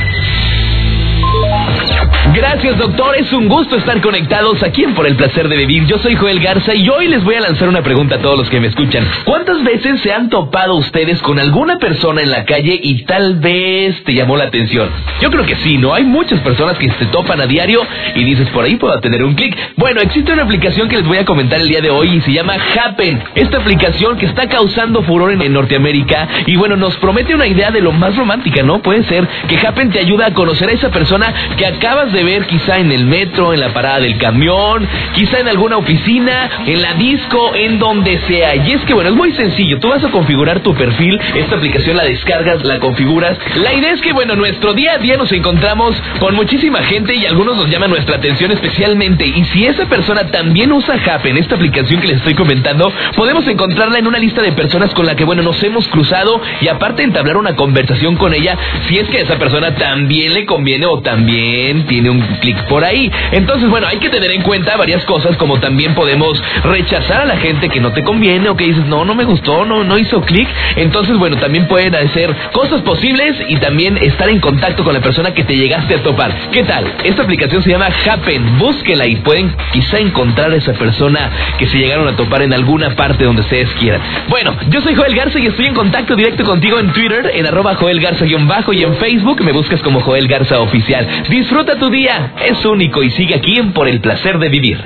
Gracias, 2.33 2.79
doctor. 2.79 3.17
Es 3.17 3.33
un 3.33 3.49
gusto 3.49 3.77
estar 3.77 4.01
conectados 4.01 4.63
aquí 4.63 4.85
en 4.85 4.95
Por 4.95 5.05
el 5.05 5.17
Placer 5.17 5.49
de 5.49 5.57
Vivir. 5.57 5.87
Yo 5.87 5.99
soy 5.99 6.15
Joel 6.15 6.39
Garza 6.39 6.75
y 6.75 6.89
hoy 6.89 7.09
les 7.09 7.25
voy 7.25 7.35
a 7.35 7.41
lanzar 7.41 7.69
una 7.69 7.83
pregunta 7.83 8.17
a 8.17 8.19
todos 8.19 8.39
los 8.39 8.49
que 8.49 8.61
me 8.61 8.69
escuchan. 8.69 9.05
¿Cuántas 9.25 9.65
veces 9.65 10.01
se 10.01 10.13
han 10.13 10.31
topado 10.31 10.77
ustedes 10.77 11.21
con 11.23 11.41
alguna 11.41 11.79
persona 11.79 12.23
en 12.23 12.31
la 12.31 12.45
calle 12.45 12.79
y 12.81 13.03
tal 13.03 13.41
vez 13.41 14.05
te 14.05 14.15
llamó 14.15 14.37
la 14.37 14.45
atención? 14.45 14.89
Yo 15.21 15.31
creo 15.31 15.45
que 15.45 15.57
sí, 15.57 15.77
¿no? 15.77 15.93
Hay 15.93 16.05
muchas 16.05 16.39
personas 16.41 16.79
que 16.79 16.89
se 16.93 17.07
topan 17.07 17.41
a 17.41 17.47
diario 17.47 17.83
y 18.15 18.23
dices, 18.23 18.49
por 18.51 18.65
ahí 18.65 18.77
puedo 18.77 18.99
tener 19.01 19.25
un 19.25 19.35
clic. 19.35 19.57
Bueno, 19.77 20.01
existe 20.01 20.33
una 20.33 20.45
aplicación 20.45 20.89
que 20.89 20.99
les 20.99 21.07
voy 21.07 21.19
a 21.19 21.25
comentar 21.25 21.61
el 21.61 21.69
día 21.69 21.81
de 21.81 21.91
hoy 21.91 22.11
y 22.11 22.21
se 22.21 22.33
llama 22.33 22.55
Happen. 22.55 23.21
Esta 23.35 23.59
aplicación 23.59 24.17
que 24.19 24.27
está 24.27 24.49
causando 24.49 25.03
furor 25.03 25.33
en, 25.33 25.43
en 25.43 25.53
Norteamérica 25.53 26.29
y 26.47 26.55
bueno, 26.55 26.77
nos 26.77 26.97
promete 26.99 27.35
una 27.35 27.49
idea 27.49 27.73
de 27.73 27.81
lo 27.81 27.91
más 27.91 28.15
romántica, 28.15 28.63
¿no? 28.63 28.81
Puede 28.83 29.03
ser 29.05 29.27
que 29.49 29.59
Happen 29.67 29.91
te 29.91 29.99
ayuda 29.99 30.27
a 30.27 30.35
conocer 30.35 30.69
a 30.69 30.73
esa 30.73 30.91
persona 30.91 31.35
que 31.57 31.67
acabas 31.67 32.13
de 32.13 32.20
ver 32.25 32.47
quizá 32.47 32.79
en 32.79 32.93
el 32.93 33.05
metro, 33.07 33.53
en 33.53 33.61
la 33.61 33.73
parada 33.73 34.01
del 34.01 34.19
camión, 34.19 34.87
quizá 35.15 35.41
en 35.41 35.49
alguna 35.49 35.77
oficina, 35.77 36.51
en 36.67 36.83
la 36.83 36.95
disco, 36.95 37.53
en 37.55 37.79
donde 37.79 38.19
sea. 38.27 38.57
Y 38.57 38.73
es 38.73 38.83
que 38.83 38.95
bueno, 38.95 39.11
es 39.11 39.17
muy 39.17 39.33
sencillo. 39.33 39.79
Tú 39.79 39.89
vas 39.89 40.05
a 40.05 40.11
configurar 40.11 40.61
tu 40.61 40.75
perfil, 40.75 41.21
esta 41.35 41.57
aplicación 41.57 41.97
la 41.97 42.05
descargas, 42.05 42.65
la 42.65 42.79
configuras. 42.79 43.39
La 43.57 43.73
idea 43.75 43.93
es 43.93 44.01
que 44.01 44.13
bueno, 44.13 44.37
nuestro 44.37 44.75
día 44.75 44.95
a 44.95 44.99
día 44.99 45.17
nos 45.17 45.33
encontramos 45.33 46.01
con 46.19 46.35
muchísima 46.35 46.83
gente 46.83 47.15
y 47.15 47.27
algunos 47.27 47.57
nos 47.57 47.69
llaman 47.69 47.91
nuestra 47.91 48.17
atención 48.17 48.51
especialmente. 48.51 49.27
Y 49.27 49.45
si 49.45 49.67
esa 49.67 49.87
persona 49.87 50.27
también 50.31 50.73
usa 50.73 50.97
Happen, 51.05 51.37
esta 51.37 51.55
aplicación 51.55 52.01
que 52.01 52.09
les 52.09 52.17
estoy 52.19 52.35
comentando, 52.35 52.93
podemos 53.17 53.47
encontrarla 53.47 53.99
en 53.99 54.07
una 54.07 54.19
lista 54.19 54.43
de 54.43 54.53
personas 54.53 54.93
con 54.95 55.07
la 55.07 55.15
que 55.15 55.25
bueno, 55.25 55.43
nos 55.43 55.63
hemos 55.63 55.87
cruzado 55.89 56.41
y 56.61 56.69
aparte 56.69 57.03
entablar 57.03 57.37
una 57.37 57.57
conversación 57.57 58.17
con 58.17 58.35
ella 58.35 58.57
si 58.89 58.99
es 58.99 59.09
que 59.09 59.19
a 59.19 59.23
esa 59.23 59.39
persona 59.39 59.75
también 59.75 60.35
le 60.35 60.47
conviene 60.47 60.87
o 60.87 61.01
también 61.01 61.87
tiene 61.87 62.00
un 62.09 62.21
clic 62.41 62.65
por 62.69 62.85
ahí. 62.85 63.11
Entonces, 63.33 63.69
bueno, 63.69 63.87
hay 63.87 63.99
que 63.99 64.09
tener 64.09 64.31
en 64.31 64.43
cuenta 64.43 64.77
varias 64.77 65.05
cosas, 65.05 65.37
como 65.37 65.61
también 65.61 65.95
podemos 65.95 66.43
rechazar 66.65 67.21
a 67.23 67.25
la 67.27 67.37
gente 67.37 67.69
que 67.69 67.81
no 67.81 67.93
te 67.93 68.03
conviene 68.03 68.49
o 68.49 68.57
que 68.57 68.65
dices, 68.65 68.87
no, 68.87 69.05
no 69.05 69.15
me 69.15 69.25
gustó, 69.25 69.65
no, 69.65 69.85
no 69.85 69.99
hizo 69.99 70.23
clic. 70.23 70.49
Entonces, 70.77 71.19
bueno, 71.19 71.37
también 71.37 71.67
pueden 71.67 71.95
hacer 71.95 72.35
cosas 72.53 72.81
posibles 72.83 73.37
y 73.49 73.57
también 73.57 73.99
estar 73.99 74.29
en 74.29 74.41
contacto 74.41 74.85
con 74.85 74.95
la 74.95 75.01
persona 75.01 75.35
que 75.35 75.45
te 75.45 75.57
llegaste 75.57 75.97
a 75.97 76.03
topar. 76.03 76.33
¿Qué 76.53 76.63
tal? 76.63 76.85
Esta 77.05 77.23
aplicación 77.23 77.63
se 77.63 77.71
llama 77.71 77.89
Happen, 78.07 78.59
búsquela 78.59 79.07
y 79.07 79.17
pueden 79.17 79.55
quizá 79.73 79.99
encontrar 79.99 80.53
a 80.53 80.57
esa 80.57 80.73
persona 80.75 81.31
que 81.59 81.67
se 81.67 81.79
llegaron 81.79 82.09
a 82.09 82.17
topar 82.17 82.43
en 82.43 82.53
alguna 82.53 82.91
parte 82.91 83.25
donde 83.25 83.43
ustedes 83.43 83.69
quieran. 83.75 84.01
Bueno, 84.29 84.55
yo 84.69 84.81
soy 84.81 84.95
Joel 84.95 85.15
Garza 85.15 85.39
y 85.39 85.47
estoy 85.47 85.67
en 85.67 85.75
contacto 85.75 86.17
directo 86.17 86.45
contigo 86.45 86.79
en 86.79 86.93
Twitter, 86.93 87.31
en 87.35 87.47
arroba 87.47 87.75
Joel 87.75 88.01
Garza-bajo 88.01 88.73
y 88.73 88.85
en 88.85 88.97
Facebook 88.97 89.43
me 89.43 89.53
buscas 89.53 89.83
como 89.83 90.01
Joel 90.01 90.29
Garza 90.29 90.61
Oficial. 90.61 91.07
Disfruta 91.29 91.77
tu 91.77 91.90
día, 91.91 92.35
es 92.47 92.65
único 92.65 93.03
y 93.03 93.11
sigue 93.11 93.35
aquí 93.35 93.59
en 93.59 93.73
Por 93.73 93.89
el 93.89 94.01
Placer 94.01 94.39
de 94.39 94.49
Vivir. 94.49 94.79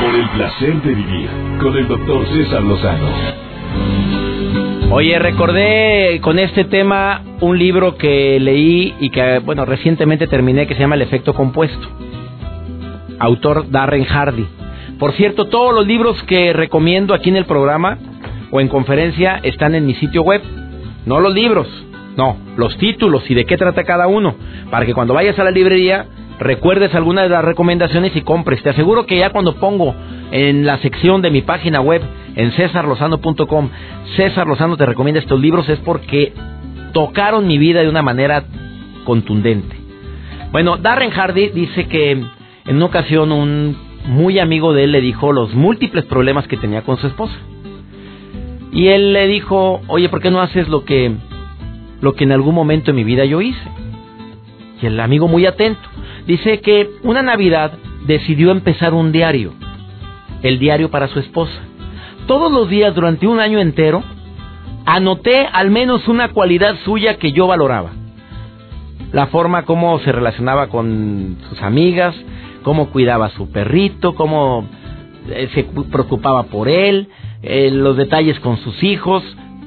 Por 0.00 0.14
el 0.14 0.28
Placer 0.30 0.82
de 0.82 0.94
Vivir, 0.94 1.28
con 1.60 1.76
el 1.76 1.86
doctor 1.86 2.26
César 2.26 2.62
Lozano. 2.62 3.08
Oye, 4.90 5.18
recordé 5.18 6.18
con 6.22 6.38
este 6.38 6.64
tema 6.64 7.22
un 7.40 7.58
libro 7.58 7.96
que 7.96 8.40
leí 8.40 8.94
y 9.00 9.10
que, 9.10 9.40
bueno, 9.40 9.66
recientemente 9.66 10.26
terminé 10.26 10.66
que 10.66 10.74
se 10.74 10.80
llama 10.80 10.94
El 10.94 11.02
efecto 11.02 11.34
compuesto. 11.34 11.88
Autor 13.18 13.70
Darren 13.70 14.04
Hardy. 14.04 14.46
Por 14.98 15.12
cierto, 15.12 15.46
todos 15.46 15.74
los 15.74 15.86
libros 15.86 16.22
que 16.22 16.52
recomiendo 16.52 17.12
aquí 17.12 17.28
en 17.28 17.36
el 17.36 17.44
programa 17.44 17.98
o 18.50 18.60
en 18.60 18.68
conferencia 18.68 19.40
están 19.42 19.74
en 19.74 19.84
mi 19.84 19.94
sitio 19.94 20.22
web. 20.22 20.42
No 21.04 21.20
los 21.20 21.34
libros, 21.34 21.68
no, 22.16 22.38
los 22.56 22.76
títulos 22.78 23.30
y 23.30 23.34
de 23.34 23.44
qué 23.44 23.56
trata 23.56 23.84
cada 23.84 24.06
uno. 24.06 24.34
Para 24.70 24.86
que 24.86 24.94
cuando 24.94 25.14
vayas 25.14 25.38
a 25.38 25.44
la 25.44 25.50
librería 25.50 26.06
recuerdes 26.38 26.94
alguna 26.94 27.22
de 27.22 27.28
las 27.28 27.44
recomendaciones 27.44 28.14
y 28.16 28.22
compres. 28.22 28.62
Te 28.62 28.70
aseguro 28.70 29.06
que 29.06 29.18
ya 29.18 29.30
cuando 29.30 29.56
pongo 29.56 29.94
en 30.30 30.64
la 30.66 30.78
sección 30.78 31.22
de 31.22 31.30
mi 31.30 31.42
página 31.42 31.80
web, 31.80 32.02
en 32.34 32.52
cesarlozano.com, 32.52 33.70
César 34.16 34.46
Lozano 34.46 34.76
te 34.76 34.86
recomienda 34.86 35.20
estos 35.20 35.40
libros, 35.40 35.68
es 35.68 35.78
porque 35.80 36.32
tocaron 36.92 37.46
mi 37.46 37.58
vida 37.58 37.82
de 37.82 37.88
una 37.88 38.02
manera 38.02 38.44
contundente. 39.04 39.76
Bueno, 40.52 40.76
Darren 40.76 41.10
Hardy 41.10 41.48
dice 41.48 41.86
que 41.88 42.12
en 42.12 42.76
una 42.76 42.86
ocasión 42.86 43.32
un 43.32 43.76
muy 44.06 44.38
amigo 44.38 44.72
de 44.72 44.84
él 44.84 44.92
le 44.92 45.00
dijo 45.00 45.32
los 45.32 45.54
múltiples 45.54 46.04
problemas 46.04 46.46
que 46.46 46.56
tenía 46.56 46.82
con 46.82 46.96
su 46.96 47.08
esposa. 47.08 47.34
Y 48.72 48.88
él 48.88 49.12
le 49.12 49.26
dijo, 49.26 49.80
oye, 49.88 50.08
¿por 50.08 50.20
qué 50.20 50.30
no 50.30 50.40
haces 50.40 50.68
lo 50.68 50.84
que, 50.84 51.12
lo 52.00 52.14
que 52.14 52.24
en 52.24 52.32
algún 52.32 52.54
momento 52.54 52.90
en 52.90 52.96
mi 52.96 53.04
vida 53.04 53.24
yo 53.24 53.40
hice? 53.40 53.58
Y 54.80 54.86
el 54.86 55.00
amigo 55.00 55.26
muy 55.26 55.44
atento 55.46 55.80
dice 56.28 56.60
que 56.60 56.90
una 57.02 57.22
Navidad 57.22 57.72
decidió 58.06 58.52
empezar 58.52 58.92
un 58.92 59.10
diario, 59.10 59.54
el 60.42 60.58
diario 60.58 60.90
para 60.90 61.08
su 61.08 61.18
esposa. 61.18 61.58
Todos 62.26 62.52
los 62.52 62.68
días 62.68 62.94
durante 62.94 63.26
un 63.26 63.40
año 63.40 63.58
entero 63.58 64.04
anoté 64.84 65.48
al 65.50 65.70
menos 65.70 66.06
una 66.06 66.28
cualidad 66.28 66.76
suya 66.84 67.16
que 67.16 67.32
yo 67.32 67.46
valoraba. 67.46 67.92
La 69.10 69.28
forma 69.28 69.64
como 69.64 69.98
se 70.00 70.12
relacionaba 70.12 70.68
con 70.68 71.38
sus 71.48 71.62
amigas, 71.62 72.14
cómo 72.62 72.90
cuidaba 72.90 73.26
a 73.26 73.30
su 73.30 73.50
perrito, 73.50 74.14
cómo 74.14 74.66
eh, 75.30 75.48
se 75.54 75.64
preocupaba 75.64 76.44
por 76.44 76.68
él, 76.68 77.08
eh, 77.42 77.70
los 77.72 77.96
detalles 77.96 78.38
con 78.40 78.58
sus 78.58 78.82
hijos. 78.82 79.22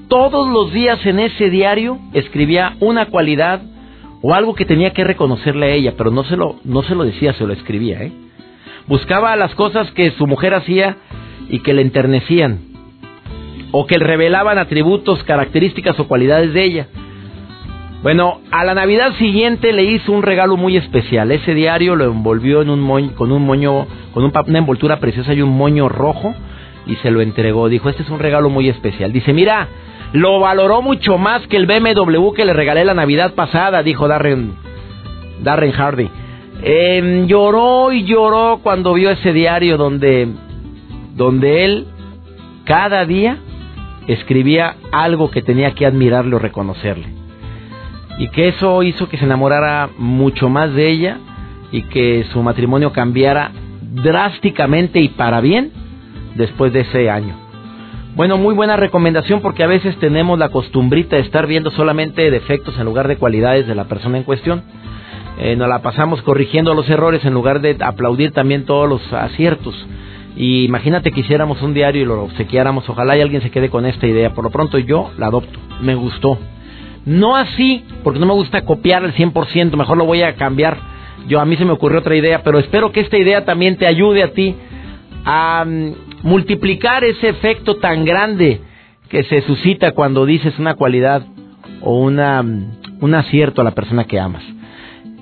Todos 0.08 0.48
los 0.48 0.72
días 0.72 1.04
en 1.08 1.20
ese 1.20 1.50
diario 1.50 1.98
escribía 2.14 2.76
una 2.80 3.08
cualidad 3.08 3.62
o 4.22 4.34
algo 4.34 4.56
que 4.56 4.66
tenía 4.66 4.92
que 4.94 5.04
reconocerle 5.04 5.66
a 5.68 5.76
ella, 5.76 5.94
pero 5.98 6.12
no 6.12 6.24
se 6.24 6.38
lo, 6.38 6.58
no 6.64 6.84
se 6.84 6.96
lo 6.96 7.04
decía, 7.04 7.34
se 7.34 7.46
lo 7.46 7.54
escribía, 7.54 8.04
¿eh? 8.04 8.12
Buscaba 8.88 9.36
las 9.36 9.54
cosas 9.56 9.90
que 9.92 10.12
su 10.12 10.28
mujer 10.28 10.54
hacía 10.54 10.98
y 11.50 11.60
que 11.60 11.74
le 11.74 11.82
enternecían. 11.84 12.60
o 13.72 13.86
que 13.88 13.98
revelaban 13.98 14.58
atributos, 14.58 15.24
características 15.24 16.00
o 16.00 16.08
cualidades 16.08 16.54
de 16.54 16.64
ella. 16.64 16.88
Bueno, 18.04 18.42
a 18.52 18.66
la 18.66 18.74
Navidad 18.74 19.14
siguiente 19.18 19.72
le 19.74 19.84
hizo 19.84 20.12
un 20.12 20.24
regalo 20.24 20.58
muy 20.58 20.76
especial. 20.76 21.32
Ese 21.32 21.54
diario 21.54 21.96
lo 21.96 22.06
envolvió 22.06 22.62
en 22.62 22.70
un 22.70 22.82
moño, 22.82 23.14
con 23.16 23.32
un 23.32 23.44
moño, 23.46 23.88
con 24.14 24.24
una 24.24 24.60
envoltura 24.60 25.00
preciosa 25.00 25.34
y 25.34 25.42
un 25.42 25.56
moño 25.56 25.88
rojo 25.88 26.34
y 26.88 26.96
se 26.98 27.12
lo 27.12 27.22
entregó. 27.22 27.70
Dijo, 27.70 27.90
este 27.90 28.04
es 28.04 28.10
un 28.10 28.20
regalo 28.20 28.50
muy 28.50 28.70
especial. 28.70 29.14
Dice, 29.14 29.34
mira, 29.34 29.68
lo 30.14 30.40
valoró 30.40 30.82
mucho 30.82 31.18
más 31.18 31.46
que 31.48 31.58
el 31.58 31.66
BMW 31.66 32.34
que 32.34 32.46
le 32.46 32.54
regalé 32.54 32.84
la 32.84 32.94
Navidad 32.94 33.34
pasada, 33.34 33.82
dijo 33.84 34.08
Darren, 34.08 34.54
Darren 35.42 35.72
Hardy. 35.72 36.10
Em, 36.64 37.28
lloró 37.28 37.92
y 37.92 38.04
lloró 38.04 38.60
cuando 38.62 38.94
vio 38.94 39.10
ese 39.10 39.34
diario 39.34 39.78
donde, 39.78 40.28
donde 41.16 41.66
él 41.66 41.88
cada 42.66 43.06
día 43.06 43.38
escribía 44.08 44.76
algo 44.92 45.32
que 45.32 45.42
tenía 45.42 45.74
que 45.74 45.86
admirarle 45.86 46.36
o 46.36 46.40
reconocerle. 46.40 47.08
Y 48.18 48.28
que 48.30 48.50
eso 48.50 48.84
hizo 48.84 49.10
que 49.10 49.18
se 49.18 49.26
enamorara 49.26 49.90
mucho 49.98 50.50
más 50.50 50.74
de 50.74 50.90
ella 50.90 51.18
y 51.72 51.84
que 51.84 52.26
su 52.32 52.44
matrimonio 52.44 52.92
cambiara 52.92 53.52
drásticamente 53.82 55.00
y 55.00 55.10
para 55.10 55.42
bien 55.42 55.72
después 56.36 56.74
de 56.74 56.82
ese 56.82 57.10
año. 57.10 57.51
Bueno, 58.14 58.38
muy 58.38 58.54
buena 58.54 58.76
recomendación 58.76 59.40
porque 59.40 59.64
a 59.64 59.68
veces 59.68 59.96
tenemos 59.98 60.38
la 60.38 60.50
costumbrita 60.50 61.16
de 61.16 61.22
estar 61.22 61.48
viendo 61.48 61.72
solamente 61.72 62.30
defectos 62.30 62.78
en 62.78 62.84
lugar 62.84 63.08
de 63.08 63.16
cualidades 63.16 63.68
de 63.68 63.74
la 63.74 63.86
persona 63.86 64.18
en 64.18 64.24
cuestión. 64.24 64.64
Eh, 65.40 65.56
nos 65.56 65.70
la 65.70 65.82
pasamos 65.82 66.22
corrigiendo 66.22 66.74
los 66.74 66.90
errores 66.90 67.24
en 67.24 67.34
lugar 67.34 67.62
de 67.62 67.78
aplaudir 67.80 68.34
también 68.34 68.66
todos 68.66 68.90
los 68.90 69.14
aciertos. 69.14 69.74
Y 70.36 70.66
imagínate 70.66 71.12
que 71.12 71.22
hiciéramos 71.22 71.62
un 71.62 71.74
diario 71.74 72.02
y 72.02 72.06
lo 72.06 72.24
obsequiáramos. 72.24 72.88
Ojalá 72.90 73.16
y 73.16 73.22
alguien 73.22 73.42
se 73.42 73.50
quede 73.50 73.70
con 73.70 73.86
esta 73.86 74.06
idea. 74.06 74.34
Por 74.34 74.44
lo 74.44 74.50
pronto 74.50 74.78
yo 74.78 75.12
la 75.18 75.28
adopto. 75.28 75.58
Me 75.82 75.96
gustó. 75.96 76.38
No 77.06 77.38
así, 77.38 77.86
porque 78.04 78.20
no 78.20 78.26
me 78.26 78.34
gusta 78.34 78.66
copiar 78.66 79.06
el 79.06 79.14
100%. 79.14 79.78
Mejor 79.78 79.98
lo 79.98 80.06
voy 80.06 80.22
a 80.22 80.36
cambiar. 80.36 80.78
Yo 81.28 81.40
a 81.40 81.46
mí 81.46 81.56
se 81.56 81.64
me 81.64 81.72
ocurrió 81.72 82.00
otra 82.00 82.16
idea, 82.16 82.44
pero 82.44 82.60
espero 82.60 82.92
que 82.92 83.00
esta 83.00 83.18
idea 83.18 83.46
también 83.46 83.78
te 83.78 83.88
ayude 83.88 84.22
a 84.22 84.34
ti 84.34 84.56
a 85.24 85.66
mm, 85.66 86.11
multiplicar 86.24 87.04
ese 87.04 87.30
efecto 87.30 87.78
tan 87.78 88.06
grande 88.06 88.62
que 89.10 89.24
se 89.24 89.42
suscita 89.42 89.92
cuando 89.92 90.26
dices 90.26 90.58
una 90.60 90.76
cualidad 90.76 91.24
o 91.82 92.00
una, 92.00 92.42
mm, 92.44 92.72
un 93.02 93.16
acierto 93.16 93.62
a 93.62 93.64
la 93.64 93.72
persona 93.72 94.06
que 94.06 94.20
amas. 94.20 94.44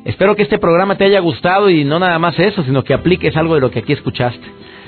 Espero 0.06 0.36
que 0.36 0.44
este 0.44 0.60
programa 0.60 0.96
te 0.96 1.06
haya 1.06 1.20
gustado 1.20 1.70
y 1.70 1.84
no 1.84 2.00
nada 2.00 2.20
más 2.20 2.38
eso, 2.40 2.64
sino 2.64 2.84
que 2.84 2.94
apliques 2.94 3.36
algo 3.36 3.56
de 3.56 3.62
lo 3.62 3.72
que 3.72 3.80
aquí 3.80 3.94
escuchaste. 3.94 4.46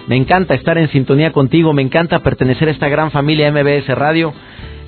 Me 0.07 0.15
encanta 0.15 0.55
estar 0.55 0.77
en 0.77 0.89
sintonía 0.89 1.31
contigo, 1.31 1.73
me 1.73 1.81
encanta 1.81 2.19
pertenecer 2.19 2.67
a 2.67 2.71
esta 2.71 2.89
gran 2.89 3.11
familia 3.11 3.51
MBS 3.51 3.87
Radio 3.89 4.33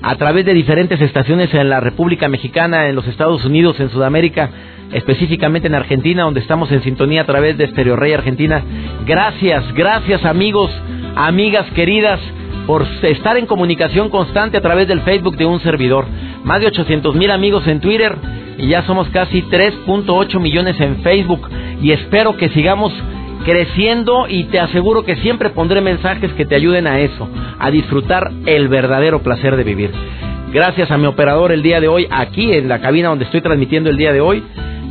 a 0.02 0.16
través 0.16 0.44
de 0.44 0.54
diferentes 0.54 1.00
estaciones 1.00 1.52
en 1.54 1.68
la 1.70 1.80
República 1.80 2.28
Mexicana, 2.28 2.88
en 2.88 2.94
los 2.94 3.06
Estados 3.06 3.44
Unidos, 3.44 3.78
en 3.80 3.90
Sudamérica, 3.90 4.50
específicamente 4.92 5.68
en 5.68 5.74
Argentina, 5.74 6.24
donde 6.24 6.40
estamos 6.40 6.70
en 6.72 6.82
sintonía 6.82 7.22
a 7.22 7.26
través 7.26 7.56
de 7.56 7.66
Stereo 7.68 7.96
Rey 7.96 8.12
Argentina. 8.12 8.62
Gracias, 9.06 9.72
gracias 9.74 10.24
amigos, 10.24 10.70
amigas 11.16 11.66
queridas, 11.74 12.20
por 12.66 12.86
estar 13.02 13.36
en 13.36 13.46
comunicación 13.46 14.08
constante 14.08 14.56
a 14.56 14.62
través 14.62 14.88
del 14.88 15.00
Facebook 15.02 15.36
de 15.36 15.46
un 15.46 15.60
servidor. 15.60 16.06
Más 16.44 16.60
de 16.60 16.66
800 16.68 17.14
mil 17.14 17.30
amigos 17.30 17.66
en 17.66 17.80
Twitter 17.80 18.16
y 18.58 18.68
ya 18.68 18.82
somos 18.84 19.08
casi 19.08 19.42
3.8 19.42 20.40
millones 20.40 20.80
en 20.80 21.02
Facebook 21.02 21.48
y 21.82 21.92
espero 21.92 22.36
que 22.36 22.48
sigamos 22.50 22.92
creciendo 23.44 24.26
y 24.28 24.44
te 24.44 24.58
aseguro 24.58 25.04
que 25.04 25.16
siempre 25.16 25.50
pondré 25.50 25.80
mensajes 25.80 26.32
que 26.32 26.46
te 26.46 26.54
ayuden 26.54 26.86
a 26.86 27.00
eso, 27.00 27.28
a 27.58 27.70
disfrutar 27.70 28.32
el 28.46 28.68
verdadero 28.68 29.22
placer 29.22 29.56
de 29.56 29.64
vivir. 29.64 29.90
Gracias 30.52 30.90
a 30.90 30.98
mi 30.98 31.06
operador 31.06 31.52
el 31.52 31.62
día 31.62 31.80
de 31.80 31.88
hoy, 31.88 32.06
aquí 32.10 32.52
en 32.52 32.68
la 32.68 32.80
cabina 32.80 33.08
donde 33.08 33.24
estoy 33.24 33.40
transmitiendo 33.40 33.90
el 33.90 33.96
día 33.96 34.12
de 34.12 34.20
hoy. 34.20 34.42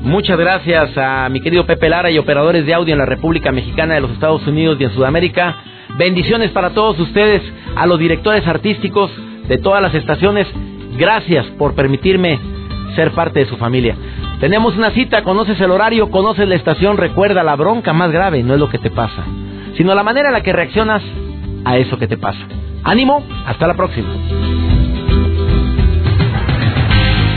Muchas 0.04 0.38
gracias 0.38 0.98
a 0.98 1.30
mi 1.30 1.40
querido 1.40 1.66
Pepe 1.66 1.88
Lara 1.88 2.12
y 2.12 2.18
operadores 2.18 2.66
de 2.66 2.74
audio 2.74 2.94
en 2.94 3.00
la 3.00 3.06
República 3.06 3.54
Mexicana 3.54 3.94
de 3.94 4.02
los 4.02 4.12
Estados 4.12 4.46
Unidos 4.46 4.76
y 4.78 4.84
en 4.84 4.94
Sudamérica. 4.94 5.56
Bendiciones 5.98 6.52
para 6.52 6.72
todos 6.72 7.00
ustedes, 7.00 7.42
a 7.78 7.88
los 7.88 7.98
directores 7.98 8.46
artísticos 8.46 9.10
de 9.48 9.58
todas 9.60 9.82
las 9.82 9.96
estaciones. 9.96 10.46
Gracias 10.98 11.46
por 11.58 11.74
permitirme 11.74 12.38
ser 12.98 13.12
parte 13.12 13.40
de 13.40 13.46
su 13.46 13.56
familia. 13.56 13.96
Tenemos 14.42 14.76
una 14.76 14.92
cita, 14.92 15.24
conoces 15.24 15.60
el 15.62 15.72
horario, 15.72 16.12
conoces 16.12 16.50
la 16.50 16.56
estación, 16.56 16.98
recuerda, 16.98 17.42
la 17.42 17.56
bronca 17.56 17.94
más 17.94 18.12
grave 18.12 18.44
no 18.44 18.56
es 18.56 18.60
lo 18.60 18.70
que 18.70 18.80
te 18.80 18.92
pasa, 18.92 19.24
sino 19.78 19.96
la 19.96 20.04
manera 20.04 20.28
en 20.28 20.34
la 20.34 20.44
que 20.44 20.52
reaccionas 20.52 21.02
a 21.64 21.78
eso 21.78 21.98
que 21.98 22.10
te 22.10 22.18
pasa. 22.18 22.42
Ánimo, 22.84 23.24
hasta 23.46 23.68
la 23.68 23.76
próxima. 23.76 24.83